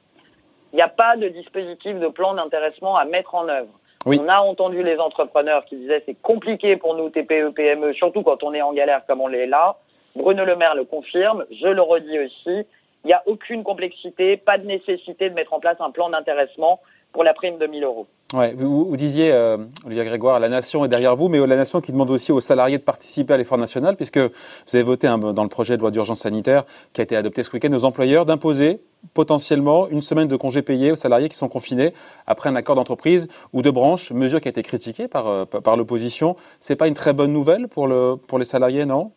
il 0.72 0.76
n'y 0.76 0.82
a 0.82 0.88
pas 0.88 1.16
de 1.16 1.28
dispositif 1.28 1.98
de 1.98 2.08
plan 2.08 2.34
d'intéressement 2.34 2.96
à 2.96 3.04
mettre 3.04 3.34
en 3.34 3.48
œuvre. 3.48 3.72
On 4.06 4.28
a 4.28 4.40
entendu 4.40 4.82
les 4.82 4.98
entrepreneurs 4.98 5.64
qui 5.66 5.76
disaient 5.76 6.02
c'est 6.06 6.20
compliqué 6.22 6.76
pour 6.76 6.94
nous 6.94 7.10
TPE 7.10 7.50
PME, 7.54 7.92
surtout 7.92 8.22
quand 8.22 8.42
on 8.42 8.54
est 8.54 8.62
en 8.62 8.72
galère 8.72 9.02
comme 9.06 9.20
on 9.20 9.26
l'est 9.26 9.46
là. 9.46 9.76
Bruno 10.16 10.44
Le 10.44 10.56
Maire 10.56 10.74
le 10.74 10.84
confirme, 10.84 11.44
je 11.50 11.68
le 11.68 11.82
redis 11.82 12.18
aussi. 12.18 12.66
Il 13.04 13.06
n'y 13.06 13.12
a 13.12 13.22
aucune 13.26 13.62
complexité, 13.62 14.36
pas 14.36 14.58
de 14.58 14.66
nécessité 14.66 15.28
de 15.28 15.34
mettre 15.34 15.52
en 15.52 15.60
place 15.60 15.76
un 15.80 15.90
plan 15.90 16.10
d'intéressement 16.10 16.80
pour 17.12 17.24
la 17.24 17.34
prime 17.34 17.58
de 17.58 17.66
1000 17.66 17.84
euros. 17.84 18.06
Ouais, 18.32 18.54
vous, 18.54 18.96
disiez, 18.96 19.32
euh, 19.32 19.56
Olivier 19.84 20.04
Grégoire, 20.04 20.38
la 20.38 20.48
nation 20.48 20.84
est 20.84 20.88
derrière 20.88 21.16
vous, 21.16 21.28
mais 21.28 21.44
la 21.44 21.56
nation 21.56 21.80
qui 21.80 21.92
demande 21.92 22.10
aussi 22.10 22.30
aux 22.30 22.40
salariés 22.40 22.78
de 22.78 22.82
participer 22.82 23.34
à 23.34 23.36
l'effort 23.36 23.58
national, 23.58 23.96
puisque 23.96 24.18
vous 24.18 24.74
avez 24.74 24.84
voté 24.84 25.08
dans 25.08 25.42
le 25.42 25.48
projet 25.48 25.76
de 25.76 25.80
loi 25.80 25.90
d'urgence 25.90 26.20
sanitaire 26.20 26.64
qui 26.92 27.00
a 27.00 27.04
été 27.04 27.16
adopté 27.16 27.42
ce 27.42 27.50
week-end 27.52 27.72
aux 27.72 27.84
employeurs 27.84 28.26
d'imposer 28.26 28.80
potentiellement 29.14 29.88
une 29.88 30.00
semaine 30.00 30.28
de 30.28 30.36
congés 30.36 30.62
payés 30.62 30.92
aux 30.92 30.96
salariés 30.96 31.28
qui 31.28 31.36
sont 31.36 31.48
confinés 31.48 31.92
après 32.26 32.48
un 32.48 32.56
accord 32.56 32.76
d'entreprise 32.76 33.28
ou 33.52 33.62
de 33.62 33.70
branche, 33.70 34.10
mesure 34.12 34.40
qui 34.40 34.48
a 34.48 34.50
été 34.50 34.62
critiquée 34.62 35.08
par, 35.08 35.26
euh, 35.26 35.44
par 35.44 35.76
l'opposition. 35.76 36.36
C'est 36.60 36.76
pas 36.76 36.88
une 36.88 36.94
très 36.94 37.12
bonne 37.12 37.32
nouvelle 37.32 37.68
pour, 37.68 37.86
le, 37.86 38.16
pour 38.16 38.38
les 38.38 38.44
salariés, 38.44 38.84
non? 38.84 39.12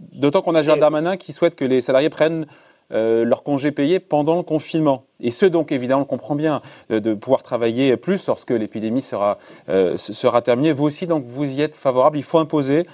D'autant 0.00 0.42
qu'on 0.42 0.54
a 0.54 0.62
Gérald 0.62 0.80
Darmanin 0.80 1.16
qui 1.16 1.32
souhaite 1.32 1.54
que 1.54 1.64
les 1.64 1.80
salariés 1.80 2.10
prennent 2.10 2.46
euh, 2.92 3.24
leur 3.24 3.42
congé 3.42 3.72
payé 3.72 3.98
pendant 3.98 4.36
le 4.36 4.42
confinement. 4.42 5.04
Et 5.18 5.30
ce, 5.30 5.46
donc, 5.46 5.72
évidemment, 5.72 6.02
on 6.02 6.06
comprend 6.06 6.34
bien, 6.34 6.60
euh, 6.90 7.00
de 7.00 7.14
pouvoir 7.14 7.42
travailler 7.42 7.96
plus 7.96 8.26
lorsque 8.26 8.50
l'épidémie 8.50 9.00
sera, 9.00 9.38
euh, 9.70 9.96
sera 9.96 10.42
terminée. 10.42 10.72
Vous 10.72 10.84
aussi, 10.84 11.06
donc, 11.06 11.24
vous 11.26 11.50
y 11.50 11.62
êtes 11.62 11.76
favorable. 11.76 12.18
Il 12.18 12.22
faut 12.22 12.38
imposer 12.38 12.86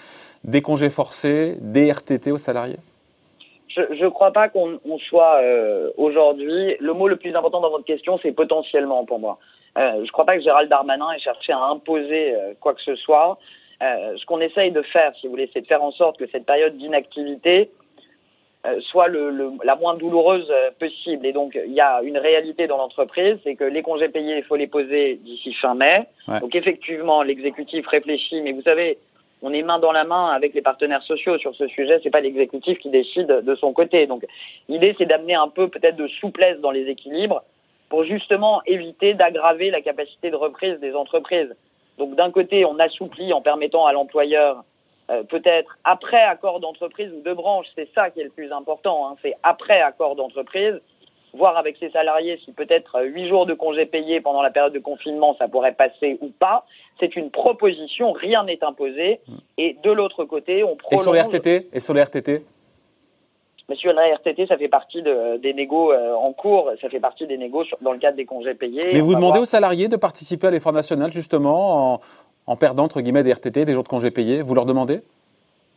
des 0.44 0.62
congés 0.62 0.90
forcés, 0.90 1.56
des 1.60 1.90
RTT 1.90 2.30
aux 2.30 2.38
salariés 2.38 2.78
je 3.74 4.04
ne 4.04 4.08
crois 4.08 4.32
pas 4.32 4.48
qu'on 4.48 4.78
soit 5.08 5.40
aujourd'hui. 5.96 6.76
Le 6.80 6.92
mot 6.92 7.08
le 7.08 7.16
plus 7.16 7.34
important 7.34 7.60
dans 7.60 7.70
votre 7.70 7.84
question, 7.84 8.18
c'est 8.22 8.32
potentiellement 8.32 9.04
pour 9.04 9.18
moi. 9.18 9.38
je 9.76 10.00
ne 10.00 10.10
crois 10.10 10.24
pas 10.24 10.36
que 10.36 10.42
Gérald 10.42 10.68
Darmanin 10.68 11.10
ait 11.12 11.20
cherché 11.20 11.52
à 11.52 11.58
imposer 11.58 12.34
quoi 12.60 12.74
que 12.74 12.82
ce 12.82 12.96
soit. 12.96 13.38
ce 13.80 14.24
qu'on 14.26 14.40
essaye 14.40 14.72
de 14.72 14.82
faire, 14.82 15.12
si 15.20 15.26
vous 15.26 15.32
voulez, 15.32 15.50
c'est 15.52 15.60
de 15.60 15.66
faire 15.66 15.82
en 15.82 15.92
sorte 15.92 16.18
que 16.18 16.26
cette 16.26 16.46
période 16.46 16.76
d'inactivité 16.76 17.70
euh, 18.66 18.78
soit 18.82 19.08
le, 19.08 19.52
la 19.64 19.74
moins 19.74 19.94
douloureuse 19.94 20.46
euh, 20.50 20.70
possible. 20.78 21.24
Et 21.24 21.32
donc, 21.32 21.58
il 21.66 21.72
y 21.72 21.80
a 21.80 22.02
une 22.02 22.18
réalité 22.18 22.66
dans 22.66 22.76
l'entreprise, 22.76 23.38
c'est 23.42 23.54
que 23.54 23.64
les 23.64 23.80
congés 23.80 24.10
payés, 24.10 24.36
il 24.36 24.44
faut 24.44 24.56
les 24.56 24.66
poser 24.66 25.14
d'ici 25.14 25.54
fin 25.54 25.74
mai. 25.74 26.04
Donc, 26.42 26.54
effectivement, 26.54 27.22
l'exécutif 27.22 27.86
réfléchit, 27.86 28.42
mais 28.42 28.52
vous 28.52 28.60
savez, 28.60 28.98
on 29.42 29.52
est 29.52 29.62
main 29.62 29.78
dans 29.78 29.92
la 29.92 30.04
main 30.04 30.28
avec 30.28 30.54
les 30.54 30.62
partenaires 30.62 31.02
sociaux 31.02 31.38
sur 31.38 31.54
ce 31.54 31.66
sujet. 31.68 32.00
C'est 32.02 32.10
pas 32.10 32.20
l'exécutif 32.20 32.78
qui 32.78 32.90
décide 32.90 33.26
de 33.26 33.54
son 33.54 33.72
côté. 33.72 34.06
Donc, 34.06 34.24
l'idée, 34.68 34.94
c'est 34.98 35.06
d'amener 35.06 35.34
un 35.34 35.48
peu 35.48 35.68
peut-être 35.68 35.96
de 35.96 36.08
souplesse 36.08 36.60
dans 36.60 36.70
les 36.70 36.88
équilibres 36.88 37.42
pour 37.88 38.04
justement 38.04 38.62
éviter 38.66 39.14
d'aggraver 39.14 39.70
la 39.70 39.80
capacité 39.80 40.30
de 40.30 40.36
reprise 40.36 40.78
des 40.80 40.94
entreprises. 40.94 41.54
Donc, 41.98 42.14
d'un 42.14 42.30
côté, 42.30 42.64
on 42.64 42.78
assouplit 42.78 43.32
en 43.32 43.40
permettant 43.40 43.86
à 43.86 43.92
l'employeur 43.92 44.64
euh, 45.10 45.24
peut-être 45.24 45.76
après 45.82 46.22
accord 46.22 46.60
d'entreprise 46.60 47.12
ou 47.12 47.20
de 47.20 47.32
branche, 47.32 47.66
c'est 47.74 47.88
ça 47.94 48.10
qui 48.10 48.20
est 48.20 48.24
le 48.24 48.30
plus 48.30 48.52
important, 48.52 49.08
hein, 49.08 49.16
c'est 49.22 49.34
après 49.42 49.80
accord 49.80 50.14
d'entreprise, 50.14 50.80
voir 51.34 51.56
avec 51.56 51.76
ses 51.78 51.90
salariés 51.90 52.38
si 52.44 52.52
peut-être 52.52 53.02
huit 53.02 53.28
jours 53.28 53.46
de 53.46 53.54
congés 53.54 53.86
payés 53.86 54.20
pendant 54.20 54.42
la 54.42 54.50
période 54.50 54.72
de 54.72 54.78
confinement, 54.78 55.36
ça 55.38 55.48
pourrait 55.48 55.74
passer 55.74 56.18
ou 56.20 56.28
pas. 56.28 56.66
C'est 56.98 57.16
une 57.16 57.30
proposition, 57.30 58.12
rien 58.12 58.44
n'est 58.44 58.62
imposé. 58.64 59.20
Et 59.58 59.76
de 59.82 59.90
l'autre 59.90 60.24
côté, 60.24 60.64
on 60.64 60.76
prolonge... 60.76 61.00
Et 61.00 61.04
sur 61.04 61.12
les 61.12 61.20
RTT 61.20 61.68
Et 61.72 61.80
sur 61.80 61.94
les 61.94 62.02
RTT 62.02 62.42
Monsieur, 63.70 63.92
la 63.92 64.16
RTT, 64.16 64.48
ça 64.48 64.56
fait 64.56 64.68
partie 64.68 65.00
des 65.00 65.54
négos 65.54 65.92
euh, 65.92 66.12
en 66.14 66.32
cours, 66.32 66.72
ça 66.80 66.88
fait 66.88 66.98
partie 66.98 67.28
des 67.28 67.38
négos 67.38 67.64
dans 67.80 67.92
le 67.92 67.98
cadre 67.98 68.16
des 68.16 68.24
congés 68.24 68.54
payés. 68.54 68.80
Mais 68.92 69.00
vous 69.00 69.14
demandez 69.14 69.38
aux 69.38 69.44
salariés 69.44 69.86
de 69.86 69.94
participer 69.94 70.48
à 70.48 70.50
l'effort 70.50 70.72
national, 70.72 71.12
justement, 71.12 71.94
en, 71.94 72.00
en 72.48 72.56
perdant, 72.56 72.82
entre 72.82 73.00
guillemets, 73.00 73.22
des 73.22 73.32
RTT, 73.32 73.64
des 73.64 73.72
jours 73.72 73.84
de 73.84 73.88
congés 73.88 74.10
payés 74.10 74.42
Vous 74.42 74.56
leur 74.56 74.66
demandez? 74.66 75.02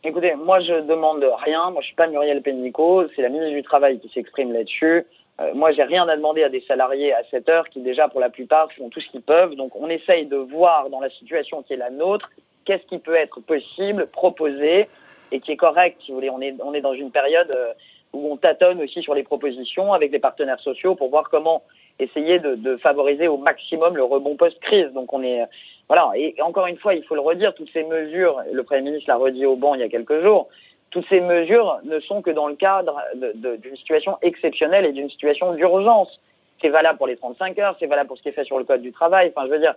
Écoutez, 0.04 0.34
moi, 0.36 0.60
je 0.60 0.82
demande 0.82 1.24
rien. 1.46 1.70
Moi, 1.70 1.82
je 1.82 1.86
suis 1.88 1.96
pas 1.96 2.08
Muriel 2.08 2.42
Pénicaud. 2.42 3.04
C'est 3.16 3.22
la 3.22 3.30
ministre 3.30 3.54
du 3.54 3.64
Travail 3.64 4.00
qui 4.00 4.10
s'exprime 4.10 4.52
là-dessus. 4.52 5.06
Euh, 5.42 5.54
moi, 5.56 5.72
j'ai 5.72 5.84
rien 5.84 6.08
à 6.08 6.16
demander 6.16 6.44
à 6.44 6.50
des 6.50 6.62
salariés 6.62 7.14
à 7.14 7.24
cette 7.32 7.50
heure 7.50 7.68
qui, 7.70 7.82
déjà, 7.82 8.08
pour 8.08 8.20
la 8.20 8.30
plupart, 8.30 8.72
font 8.74 8.90
tout 8.90 9.02
ce 9.02 9.10
qu'ils 9.10 9.22
peuvent. 9.22 9.56
Donc, 9.56 9.76
on 9.76 9.90
essaye 9.90 10.26
de 10.26 10.38
voir 10.38 10.90
dans 10.90 11.00
la 11.00 11.10
situation 11.10 11.64
qui 11.64 11.74
est 11.74 11.78
la 11.78 11.90
nôtre, 11.90 12.30
qu'est-ce 12.66 12.86
qui 12.86 13.00
peut 13.00 13.16
être 13.16 13.40
possible, 13.40 14.08
proposé 14.08 14.88
et 15.32 15.40
qui 15.40 15.52
est 15.52 15.58
correct. 15.58 15.98
Si 16.02 16.12
vous 16.12 16.18
voulez, 16.18 16.30
on 16.30 16.42
est, 16.42 16.56
on 16.64 16.74
est 16.74 16.82
dans 16.82 16.94
une 16.94 17.10
période 17.10 17.50
euh, 17.50 17.74
où 18.14 18.32
on 18.32 18.38
tâtonne 18.38 18.80
aussi 18.82 19.02
sur 19.02 19.16
les 19.16 19.24
propositions 19.24 19.92
avec 19.94 20.12
les 20.12 20.20
partenaires 20.20 20.60
sociaux 20.60 20.94
pour 20.94 21.10
voir 21.10 21.30
comment 21.30 21.64
essayer 21.98 22.38
de, 22.40 22.54
de 22.54 22.78
favoriser 22.78 23.28
au 23.28 23.38
maximum 23.38 23.98
le 23.98 24.04
rebond 24.04 24.36
post-crise. 24.36 24.92
Donc, 24.94 25.14
on 25.14 25.24
est, 25.24 25.44
voilà. 25.88 26.12
Et 26.16 26.36
encore 26.44 26.68
une 26.68 26.78
fois, 26.78 26.94
il 26.94 27.04
faut 27.04 27.16
le 27.16 27.22
redire, 27.22 27.56
toutes 27.56 27.72
ces 27.74 27.84
mesures, 27.84 28.40
le 28.52 28.64
Premier 28.64 28.82
ministre 28.82 29.10
l'a 29.10 29.16
redit 29.16 29.48
au 29.48 29.56
banc 29.56 29.74
il 29.74 29.82
y 29.82 29.84
a 29.84 29.90
quelques 29.90 30.22
jours, 30.22 30.48
toutes 30.94 31.10
ces 31.10 31.22
mesures 31.22 31.80
ne 31.86 32.00
sont 32.00 32.22
que 32.22 32.30
dans 32.30 32.48
le 32.48 32.56
cadre 32.56 33.02
d'une 33.16 33.76
situation 33.76 34.16
exceptionnelle 34.22 34.86
et 34.86 34.92
d'une 34.92 35.10
situation 35.10 35.54
d'urgence. 35.54 36.20
C'est 36.62 36.70
valable 36.70 37.00
pour 37.00 37.08
les 37.08 37.18
35 37.18 37.58
heures, 37.58 37.76
c'est 37.80 37.88
valable 37.88 38.08
pour 38.08 38.18
ce 38.18 38.22
qui 38.22 38.30
est 38.30 38.34
fait 38.34 38.44
sur 38.44 38.60
le 38.60 38.64
Code 38.64 38.84
du 38.84 38.92
travail. 38.92 39.34
Enfin, 39.36 39.48
je 39.48 39.52
veux 39.52 39.60
dire, 39.60 39.74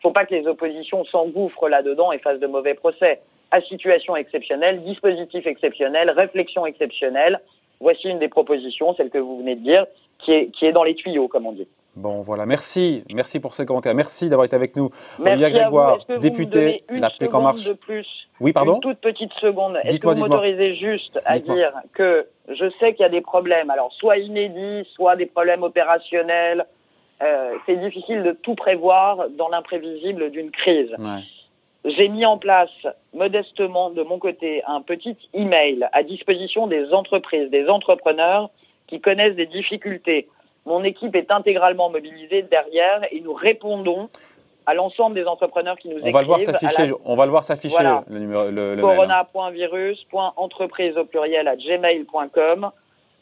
faut 0.00 0.12
pas 0.12 0.24
que 0.24 0.34
les 0.34 0.46
oppositions 0.46 1.04
s'engouffrent 1.04 1.68
là-dedans 1.68 2.10
et 2.10 2.18
fassent 2.18 2.40
de 2.40 2.46
mauvais 2.46 2.72
procès. 2.72 3.20
À 3.50 3.60
situation 3.60 4.16
exceptionnelle, 4.16 4.82
dispositif 4.82 5.46
exceptionnel, 5.46 6.08
réflexion 6.08 6.64
exceptionnelle, 6.64 7.38
voici 7.78 8.08
une 8.08 8.18
des 8.18 8.28
propositions, 8.28 8.94
celle 8.94 9.10
que 9.10 9.18
vous 9.18 9.38
venez 9.38 9.56
de 9.56 9.60
dire, 9.60 9.84
qui 10.20 10.32
est, 10.32 10.46
qui 10.52 10.64
est 10.64 10.72
dans 10.72 10.84
les 10.84 10.94
tuyaux, 10.94 11.28
comme 11.28 11.46
on 11.46 11.52
dit. 11.52 11.68
Bon, 11.96 12.20
voilà, 12.20 12.44
merci. 12.44 13.02
Merci 13.12 13.40
pour 13.40 13.54
ces 13.54 13.64
commentaires. 13.64 13.94
Merci 13.94 14.28
d'avoir 14.28 14.44
été 14.44 14.54
avec 14.54 14.76
nous. 14.76 14.90
Merci 15.18 15.42
Olivier 15.42 15.60
Grégoire, 15.60 15.98
député 16.20 16.84
La 16.90 17.10
En 17.32 17.40
Marche. 17.40 17.64
De 17.64 17.72
plus, 17.72 18.06
oui, 18.38 18.52
pardon 18.52 18.74
Une 18.74 18.80
toute 18.80 18.98
petite 18.98 19.32
seconde. 19.40 19.78
Est-ce 19.82 19.98
que 19.98 20.06
vous 20.06 20.14
m'autorisez 20.14 20.74
juste 20.74 21.18
à 21.24 21.38
dire 21.38 21.72
que 21.94 22.26
je 22.48 22.70
sais 22.78 22.92
qu'il 22.92 23.02
y 23.02 23.06
a 23.06 23.08
des 23.08 23.22
problèmes, 23.22 23.70
alors 23.70 23.92
soit 23.94 24.18
inédits, 24.18 24.86
soit 24.94 25.16
des 25.16 25.26
problèmes 25.26 25.62
opérationnels. 25.62 26.66
Euh, 27.22 27.54
c'est 27.64 27.76
difficile 27.76 28.22
de 28.22 28.32
tout 28.32 28.54
prévoir 28.54 29.30
dans 29.30 29.48
l'imprévisible 29.48 30.30
d'une 30.30 30.50
crise. 30.50 30.94
J'ai 31.86 32.08
mis 32.08 32.26
en 32.26 32.36
place 32.36 32.68
modestement 33.14 33.88
de 33.88 34.02
mon 34.02 34.18
côté 34.18 34.62
un 34.66 34.82
petit 34.82 35.16
email 35.32 35.88
à 35.92 36.02
disposition 36.02 36.66
des 36.66 36.92
entreprises, 36.92 37.48
des 37.48 37.68
entrepreneurs 37.68 38.50
qui 38.86 39.00
connaissent 39.00 39.36
des 39.36 39.46
difficultés 39.46 40.28
mon 40.66 40.84
équipe 40.84 41.16
est 41.16 41.30
intégralement 41.30 41.88
mobilisée 41.88 42.42
derrière 42.42 43.06
et 43.10 43.20
nous 43.20 43.32
répondons 43.32 44.10
à 44.66 44.74
l'ensemble 44.74 45.14
des 45.14 45.24
entrepreneurs 45.26 45.78
qui 45.78 45.88
nous 45.88 46.00
on 46.02 46.10
Va 46.10 46.20
le 46.20 46.26
voir 46.26 46.40
s'afficher, 46.40 46.92
On 47.04 47.14
va 47.14 47.24
le 47.24 47.30
voir 47.30 47.44
s'afficher, 47.44 47.84
le 48.08 48.18
numéro. 48.18 48.50
Le, 48.50 48.72
hein. 48.72 48.80
Corona.virus.entreprise 48.80 50.98
au 50.98 51.04
pluriel 51.04 51.46
à 51.46 51.54
gmail.com. 51.54 52.72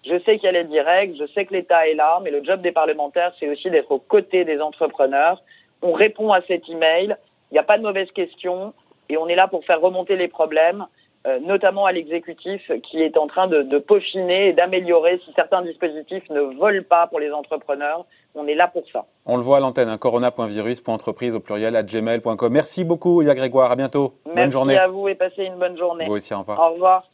Je 0.07 0.19
sais 0.21 0.39
qu'il 0.39 0.45
y 0.45 0.49
a 0.49 0.53
les 0.53 0.65
directs, 0.65 1.17
je 1.19 1.27
sais 1.33 1.45
que 1.45 1.53
l'État 1.55 1.87
est 1.89 1.95
là, 1.95 2.21
mais 2.23 2.31
le 2.31 2.45
job 2.45 2.63
des 2.63 2.73
parlementaires, 2.73 3.33
c'est 3.39 3.49
aussi 3.49 3.71
d'être 3.71 3.91
aux 3.91 3.99
côtés 3.99 4.45
des 4.45 4.61
entrepreneurs. 4.61 5.43
On 5.83 5.93
répond 5.93 6.33
à 6.33 6.41
cet 6.43 6.69
email, 6.69 7.17
il 7.51 7.55
n'y 7.55 7.59
a 7.59 7.63
pas 7.63 7.79
de 7.79 7.83
mauvaises 7.83 8.13
questions 8.13 8.75
et 9.09 9.17
on 9.17 9.29
est 9.29 9.35
là 9.35 9.49
pour 9.49 9.65
faire 9.65 9.81
remonter 9.81 10.17
les 10.17 10.29
problèmes. 10.29 10.87
Euh, 11.27 11.39
notamment 11.41 11.87
à 11.87 11.93
l'exécutif 11.93 12.71
qui 12.83 13.01
est 13.01 13.17
en 13.17 13.27
train 13.27 13.47
de, 13.47 13.63
de 13.63 13.79
peaufiner 13.79 14.49
et 14.49 14.53
d'améliorer 14.53 15.19
si 15.25 15.33
certains 15.35 15.63
dispositifs 15.63 16.29
ne 16.29 16.41
volent 16.41 16.83
pas 16.87 17.07
pour 17.07 17.19
les 17.19 17.33
entrepreneurs. 17.33 18.05
On 18.35 18.47
est 18.47 18.55
là 18.55 18.69
pour 18.69 18.83
ça. 18.93 19.07
On 19.25 19.39
le 19.39 19.43
voit 19.43 19.57
à 19.57 19.61
l'antenne, 19.61 19.89
hein, 19.89 19.97
corona.virus.entreprise 19.97 21.35
au 21.35 21.41
pluriel 21.41 21.77
à 21.77 21.83
gmail.com. 21.83 22.53
Merci 22.53 22.85
beaucoup, 22.85 23.23
Lia 23.23 23.35
Grégoire. 23.35 23.71
À 23.71 23.77
bientôt. 23.77 24.13
Merci 24.27 24.37
bonne 24.37 24.53
journée. 24.53 24.77
à 24.77 24.89
vous 24.89 25.09
et 25.09 25.15
passez 25.15 25.45
une 25.45 25.57
bonne 25.57 25.79
journée. 25.79 26.05
Vous 26.05 26.17
aussi, 26.17 26.35
au 26.35 26.41
revoir. 26.41 26.61
Au 26.61 26.75
revoir. 26.75 27.14